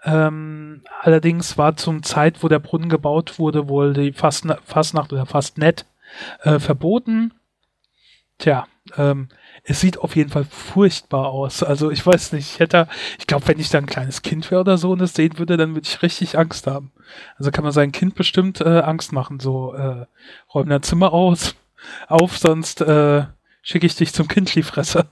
[0.02, 5.24] Ähm, allerdings war zum Zeit, wo der Brunnen gebaut wurde, wohl die Fastna Fastnacht oder
[5.24, 5.86] Fastnet
[6.42, 7.34] äh, verboten.
[8.38, 8.66] Tja,
[8.96, 9.28] ähm,
[9.62, 11.62] es sieht auf jeden Fall furchtbar aus.
[11.62, 12.88] Also ich weiß nicht, ich hätte,
[13.20, 15.56] ich glaube, wenn ich da ein kleines Kind wäre oder so und das sehen würde,
[15.56, 16.90] dann würde ich richtig Angst haben.
[17.38, 20.06] Also kann man sein Kind bestimmt äh, Angst machen, so äh,
[20.52, 21.54] räum dein Zimmer aus,
[22.08, 23.26] auf, sonst äh,
[23.66, 25.08] schicke ich dich zum Kindlifresser.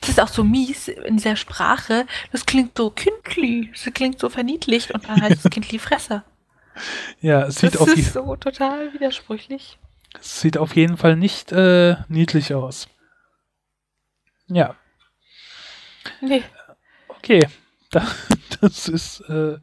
[0.00, 2.06] Das ist auch so mies in dieser Sprache.
[2.30, 6.24] Das klingt so kindlich, das klingt so verniedlicht und dann heißt es Kindli-Fresser.
[7.20, 9.78] Ja, es sieht, Das auf, ist so total widersprüchlich.
[10.20, 12.88] es sieht auf jeden Fall nicht äh, niedlich aus.
[14.46, 14.76] Ja,
[16.20, 16.42] Nee.
[17.08, 17.48] okay.
[17.92, 18.06] Da,
[18.60, 19.58] das ist äh,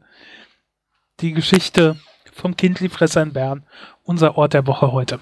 [1.20, 1.98] die Geschichte
[2.30, 3.66] vom Kindlifresser in Bern,
[4.02, 5.18] unser Ort der Woche heute.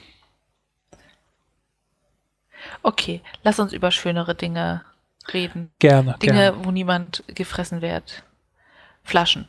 [2.86, 4.84] Okay, lass uns über schönere Dinge
[5.32, 5.72] reden.
[5.80, 6.64] Gerne, Dinge, gerne.
[6.64, 8.22] wo niemand gefressen wird.
[9.02, 9.48] Flaschen.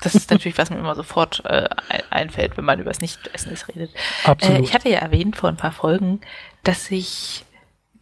[0.00, 3.66] Das ist natürlich, was mir immer sofort äh, ein- einfällt, wenn man über das Nicht-Essens
[3.66, 3.90] redet.
[4.24, 4.60] Äh, Absolut.
[4.60, 6.20] ich hatte ja erwähnt vor ein paar Folgen,
[6.62, 7.44] dass ich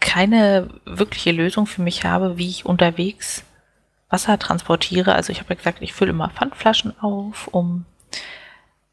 [0.00, 3.42] keine wirkliche Lösung für mich habe, wie ich unterwegs
[4.10, 5.14] Wasser transportiere.
[5.14, 7.86] Also ich habe ja gesagt, ich fülle immer Pfandflaschen auf, um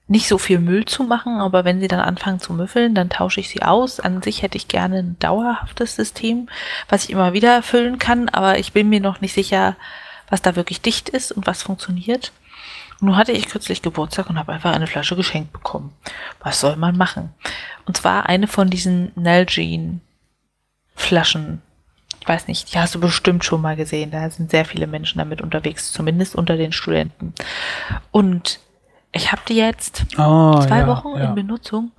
[0.08, 3.40] nicht so viel Müll zu machen, aber wenn sie dann anfangen zu müffeln, dann tausche
[3.40, 4.00] ich sie aus.
[4.00, 6.48] An sich hätte ich gerne ein dauerhaftes System,
[6.90, 9.76] was ich immer wieder füllen kann, aber ich bin mir noch nicht sicher,
[10.30, 12.32] was da wirklich dicht ist und was funktioniert.
[13.02, 15.92] Nun hatte ich kürzlich Geburtstag und habe einfach eine Flasche geschenkt bekommen.
[16.40, 17.34] Was soll man machen?
[17.86, 20.00] Und zwar eine von diesen Nalgene
[20.96, 21.62] Flaschen.
[22.22, 24.12] Ich weiß nicht, die hast du bestimmt schon mal gesehen.
[24.12, 27.34] Da sind sehr viele Menschen damit unterwegs, zumindest unter den Studenten.
[28.12, 28.60] Und
[29.16, 31.26] ich habe die jetzt Ah, zwei ja, Wochen ja.
[31.26, 31.92] in Benutzung.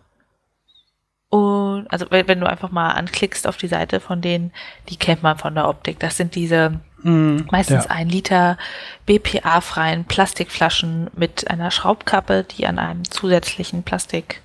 [1.29, 4.53] Und also wenn, wenn du einfach mal anklickst auf die Seite von denen,
[4.89, 5.99] die kennt man von der Optik.
[5.99, 7.91] Das sind diese Mm, meistens ja.
[7.91, 8.59] ein Liter
[9.07, 14.43] BPA-freien Plastikflaschen mit einer Schraubkappe, die an einem zusätzlichen Plastik,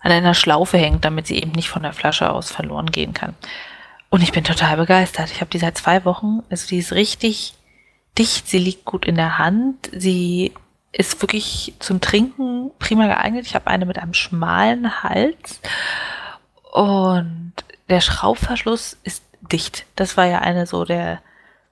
[0.00, 3.34] an einer Schlaufe hängt, damit sie eben nicht von der Flasche aus verloren gehen kann.
[4.08, 5.30] Und ich bin total begeistert.
[5.30, 6.42] Ich habe die seit zwei Wochen.
[6.48, 7.54] Also die ist richtig
[8.16, 10.52] dicht, sie liegt gut in der Hand, sie
[10.96, 13.46] ist wirklich zum Trinken prima geeignet.
[13.46, 15.60] Ich habe eine mit einem schmalen Hals
[16.72, 17.52] und
[17.88, 19.86] der Schraubverschluss ist dicht.
[19.96, 21.20] Das war ja eine so der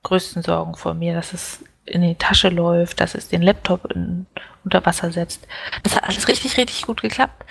[0.02, 4.26] größten Sorgen von mir, dass es in die Tasche läuft, dass es den Laptop in,
[4.64, 5.46] unter Wasser setzt.
[5.82, 7.44] Das hat alles richtig, richtig gut geklappt.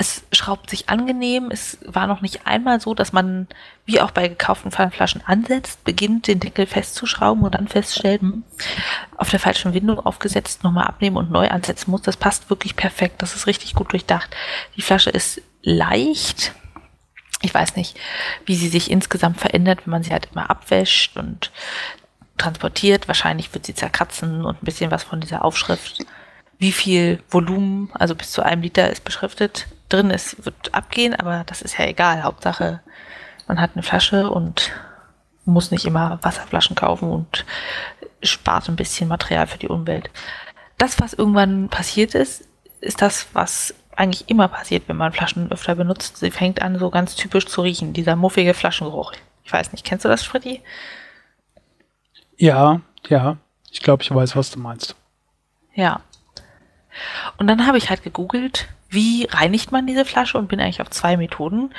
[0.00, 1.50] Es schraubt sich angenehm.
[1.50, 3.48] Es war noch nicht einmal so, dass man,
[3.84, 8.42] wie auch bei gekauften Pfandflaschen, ansetzt, beginnt, den Deckel festzuschrauben und dann feststellt, hm,
[9.18, 12.00] auf der falschen Windung aufgesetzt, nochmal abnehmen und neu ansetzen muss.
[12.00, 13.20] Das passt wirklich perfekt.
[13.20, 14.34] Das ist richtig gut durchdacht.
[14.74, 16.54] Die Flasche ist leicht.
[17.42, 17.98] Ich weiß nicht,
[18.46, 21.52] wie sie sich insgesamt verändert, wenn man sie halt immer abwäscht und
[22.38, 23.06] transportiert.
[23.06, 26.06] Wahrscheinlich wird sie zerkratzen und ein bisschen was von dieser Aufschrift
[26.58, 31.44] wie viel Volumen, also bis zu einem Liter ist beschriftet, drin ist, wird abgehen, aber
[31.46, 32.22] das ist ja egal.
[32.22, 32.80] Hauptsache,
[33.46, 34.72] man hat eine Flasche und
[35.44, 37.44] muss nicht immer Wasserflaschen kaufen und
[38.22, 40.10] spart ein bisschen Material für die Umwelt.
[40.78, 42.48] Das, was irgendwann passiert ist,
[42.80, 46.18] ist das, was eigentlich immer passiert, wenn man Flaschen öfter benutzt.
[46.18, 49.12] Sie fängt an, so ganz typisch zu riechen, dieser muffige Flaschengeruch.
[49.44, 50.62] Ich weiß nicht, kennst du das, Freddy?
[52.36, 53.36] Ja, ja.
[53.70, 54.96] Ich glaube, ich weiß, was du meinst.
[55.74, 56.00] Ja.
[57.36, 60.90] Und dann habe ich halt gegoogelt, wie reinigt man diese Flasche und bin eigentlich auf
[60.90, 61.72] zwei Methoden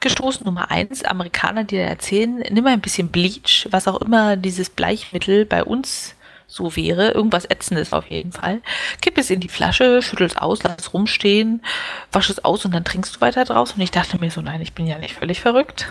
[0.00, 0.46] gestoßen.
[0.46, 4.70] Nummer eins, Amerikaner, die da erzählen, nimm mal ein bisschen Bleach, was auch immer dieses
[4.70, 6.14] Bleichmittel bei uns
[6.46, 8.62] so wäre, irgendwas Ätzendes auf jeden Fall.
[9.02, 11.62] Kipp es in die Flasche, schüttel es aus, lass es rumstehen,
[12.10, 13.72] wasch es aus und dann trinkst du weiter draus.
[13.72, 15.86] Und ich dachte mir so, nein, ich bin ja nicht völlig verrückt.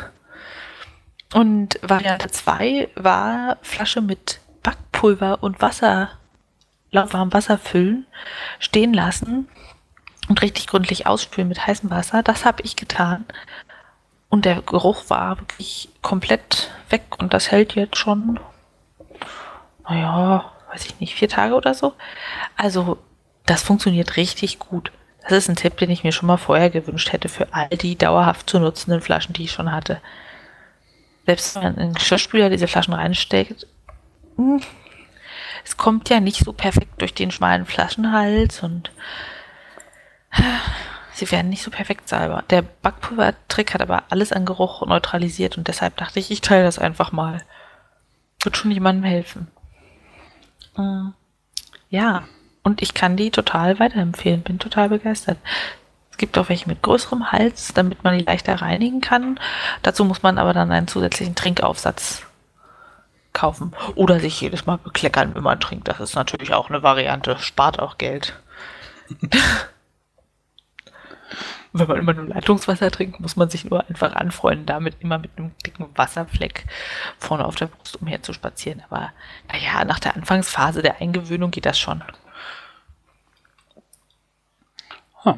[1.33, 6.09] Und Variante 2 war Flasche mit Backpulver und Wasser,
[6.91, 8.07] lauwarmem Wasser füllen,
[8.59, 9.47] stehen lassen
[10.28, 12.23] und richtig gründlich ausspülen mit heißem Wasser.
[12.23, 13.25] Das habe ich getan.
[14.30, 18.39] Und der Geruch war wirklich komplett weg und das hält jetzt schon,
[19.88, 21.93] naja, weiß ich nicht, vier Tage oder so.
[22.57, 22.97] Also,
[23.45, 24.91] das funktioniert richtig gut.
[25.23, 27.97] Das ist ein Tipp, den ich mir schon mal vorher gewünscht hätte für all die
[27.97, 30.01] dauerhaft zu nutzenden Flaschen, die ich schon hatte.
[31.25, 33.67] Selbst wenn man in den Geschirrspüler diese Flaschen reinsteckt,
[34.36, 34.61] hm,
[35.65, 38.91] es kommt ja nicht so perfekt durch den schmalen Flaschenhals und
[41.13, 42.43] sie werden nicht so perfekt sauber.
[42.49, 46.80] Der Backpulvertrick hat aber alles an Geruch neutralisiert und deshalb dachte ich, ich teile das
[46.80, 47.43] einfach mal.
[48.43, 49.47] Wird schon jemandem helfen.
[50.75, 51.09] Mm,
[51.89, 52.23] ja,
[52.63, 55.38] und ich kann die total weiterempfehlen, bin total begeistert.
[56.11, 59.39] Es gibt auch welche mit größerem Hals, damit man die leichter reinigen kann.
[59.84, 62.23] Dazu muss man aber dann einen zusätzlichen Trinkaufsatz
[63.34, 65.88] kaufen oder sich jedes Mal bekleckern, wenn man trinkt.
[65.88, 68.38] Das ist natürlich auch eine Variante, spart auch Geld.
[71.80, 75.32] wenn man immer nur Leitungswasser trinkt, muss man sich nur einfach anfreunden, damit immer mit
[75.38, 76.65] einem dicken Wasserfleck
[77.17, 78.84] vorne auf der Brust umher zu spazieren.
[78.89, 79.11] Aber
[79.51, 82.03] naja, nach der Anfangsphase der Eingewöhnung geht das schon.
[85.23, 85.36] Huh.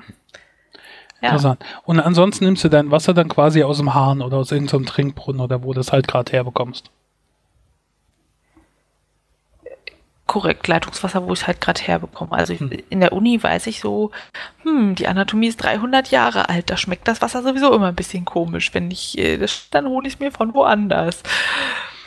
[1.21, 1.29] Ja.
[1.29, 1.63] Interessant.
[1.83, 5.41] Und ansonsten nimmst du dein Wasser dann quasi aus dem Hahn oder aus irgendeinem Trinkbrunnen
[5.41, 6.91] oder wo du das halt gerade herbekommst.
[10.29, 12.31] Korrekt Leitungswasser, wo ich es halt gerade herbekomme.
[12.33, 12.71] Also ich, hm.
[12.89, 14.11] in der Uni weiß ich so,
[14.61, 18.25] hm, die Anatomie ist 300 Jahre alt, da schmeckt das Wasser sowieso immer ein bisschen
[18.25, 18.71] komisch.
[18.73, 21.23] Wenn ich, äh, das, dann hole ich es mir von woanders.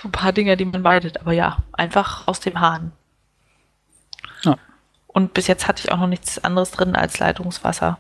[0.01, 2.93] So ein paar Dinge, die man meidet, aber ja, einfach aus dem Hahn.
[4.43, 4.57] Ja.
[5.09, 7.99] Und bis jetzt hatte ich auch noch nichts anderes drin als Leitungswasser.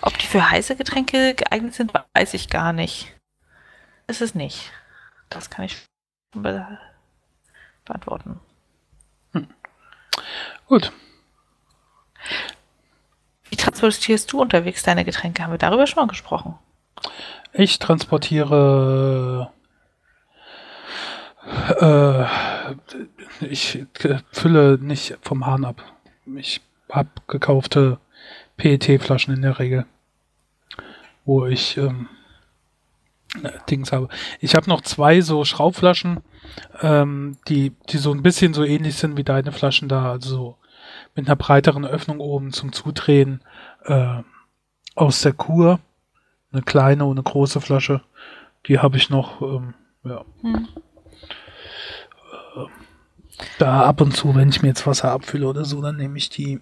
[0.00, 3.14] Ob die für heiße Getränke geeignet sind, weiß ich gar nicht.
[4.06, 4.72] Ist es nicht.
[5.28, 5.76] Das kann ich
[6.34, 6.78] be
[7.84, 8.40] beantworten.
[10.68, 10.92] Gut.
[13.48, 15.42] Wie transportierst du unterwegs deine Getränke?
[15.42, 16.54] Haben wir darüber schon mal gesprochen?
[17.52, 19.50] Ich transportiere.
[21.80, 22.24] Äh,
[23.46, 23.86] ich
[24.30, 25.82] fülle nicht vom Hahn ab.
[26.36, 26.60] Ich
[26.90, 27.98] habe gekaufte
[28.58, 29.86] PET-Flaschen in der Regel,
[31.24, 32.08] wo ich ähm,
[33.70, 34.08] Dings habe.
[34.40, 36.20] Ich habe noch zwei so Schraubflaschen,
[36.80, 40.56] ähm, die, die so ein bisschen so ähnlich sind wie deine Flaschen da, also so
[41.14, 43.42] mit einer breiteren Öffnung oben zum Zudrehen
[43.84, 44.22] äh,
[44.94, 45.80] aus der Kur.
[46.50, 48.02] Eine kleine und eine große Flasche.
[48.66, 49.74] Die habe ich noch, ähm,
[50.04, 50.24] ja.
[50.40, 50.68] Hm.
[52.56, 52.66] Äh,
[53.58, 56.30] da ab und zu, wenn ich mir jetzt Wasser abfülle oder so, dann nehme ich
[56.30, 56.60] die.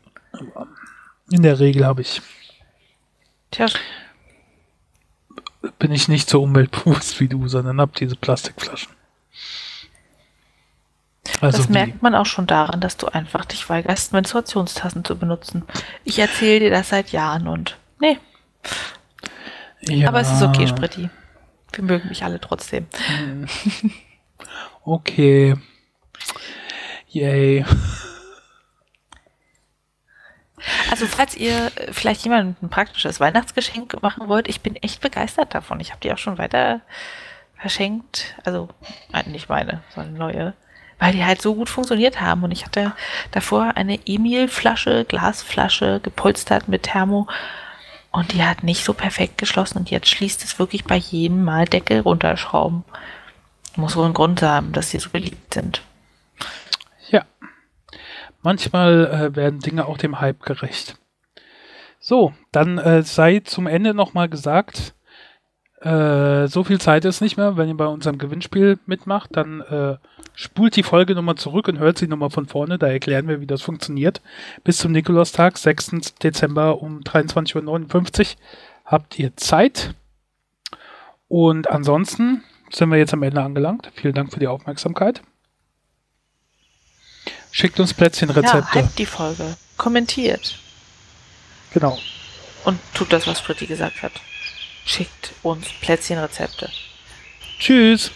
[1.30, 2.20] In der Regel habe ich.
[3.50, 3.66] Tja
[5.78, 8.92] bin ich nicht so umweltbewusst wie du, sondern habe diese Plastikflaschen.
[11.40, 15.64] Also das merkt man auch schon daran, dass du einfach dich weigerst, Menstruationstassen zu benutzen.
[16.04, 18.18] Ich erzähle dir das seit Jahren und nee.
[19.82, 20.08] Ja.
[20.08, 21.10] Aber es ist okay, Spritti.
[21.72, 22.86] Wir mögen mich alle trotzdem.
[24.88, 25.56] Okay.
[27.08, 27.64] Yay.
[30.90, 35.54] Also falls ihr äh, vielleicht jemandem ein praktisches Weihnachtsgeschenk machen wollt, ich bin echt begeistert
[35.54, 35.80] davon.
[35.80, 36.82] Ich habe die auch schon weiter
[37.56, 38.36] verschenkt.
[38.44, 38.68] Also
[39.26, 40.54] nicht meine, sondern neue.
[40.98, 42.42] Weil die halt so gut funktioniert haben.
[42.42, 42.92] Und ich hatte
[43.30, 47.26] davor eine Emil-Flasche, Glasflasche, gepolstert mit Thermo.
[48.10, 49.78] Und die hat nicht so perfekt geschlossen.
[49.78, 52.84] Und jetzt schließt es wirklich bei jedem Mal Deckel runterschrauben.
[53.76, 55.82] Muss wohl einen Grund haben, dass sie so beliebt sind.
[58.46, 60.96] Manchmal äh, werden Dinge auch dem Hype gerecht.
[61.98, 64.94] So, dann äh, sei zum Ende nochmal gesagt,
[65.86, 67.56] äh, so viel Zeit ist nicht mehr.
[67.56, 69.96] Wenn ihr bei unserem Gewinnspiel mitmacht, dann äh,
[70.34, 72.76] spult die Folge nochmal zurück und hört sie nochmal von vorne.
[72.76, 74.20] Da erklären wir, wie das funktioniert.
[74.64, 76.14] Bis zum Nikolaustag, 6.
[76.22, 78.26] Dezember um 23.59 Uhr
[78.84, 79.94] habt ihr Zeit.
[81.28, 83.90] Und ansonsten sind wir jetzt am Ende angelangt.
[83.94, 85.22] Vielen Dank für die Aufmerksamkeit.
[87.52, 88.78] Schickt uns Plätzchenrezepte.
[88.78, 89.56] Ja, hypt die Folge.
[89.76, 90.58] Kommentiert.
[91.72, 91.96] Genau.
[92.64, 94.12] Und tut das, was Pretty gesagt hat.
[94.86, 96.70] Schickt uns Plätzchenrezepte.
[97.58, 98.10] Tschüss.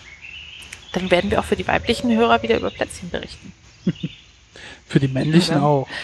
[0.93, 3.53] Dann werden wir auch für die weiblichen Hörer wieder über Plätzchen berichten.
[4.89, 5.63] Für die männlichen Ja.
[5.63, 5.89] auch.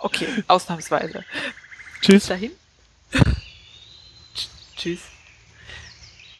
[0.00, 1.24] Okay, ausnahmsweise.
[2.00, 2.26] Bis Tschüss.
[2.26, 2.52] dahin.
[3.12, 4.46] Tsch-
[4.76, 5.00] Tschüss.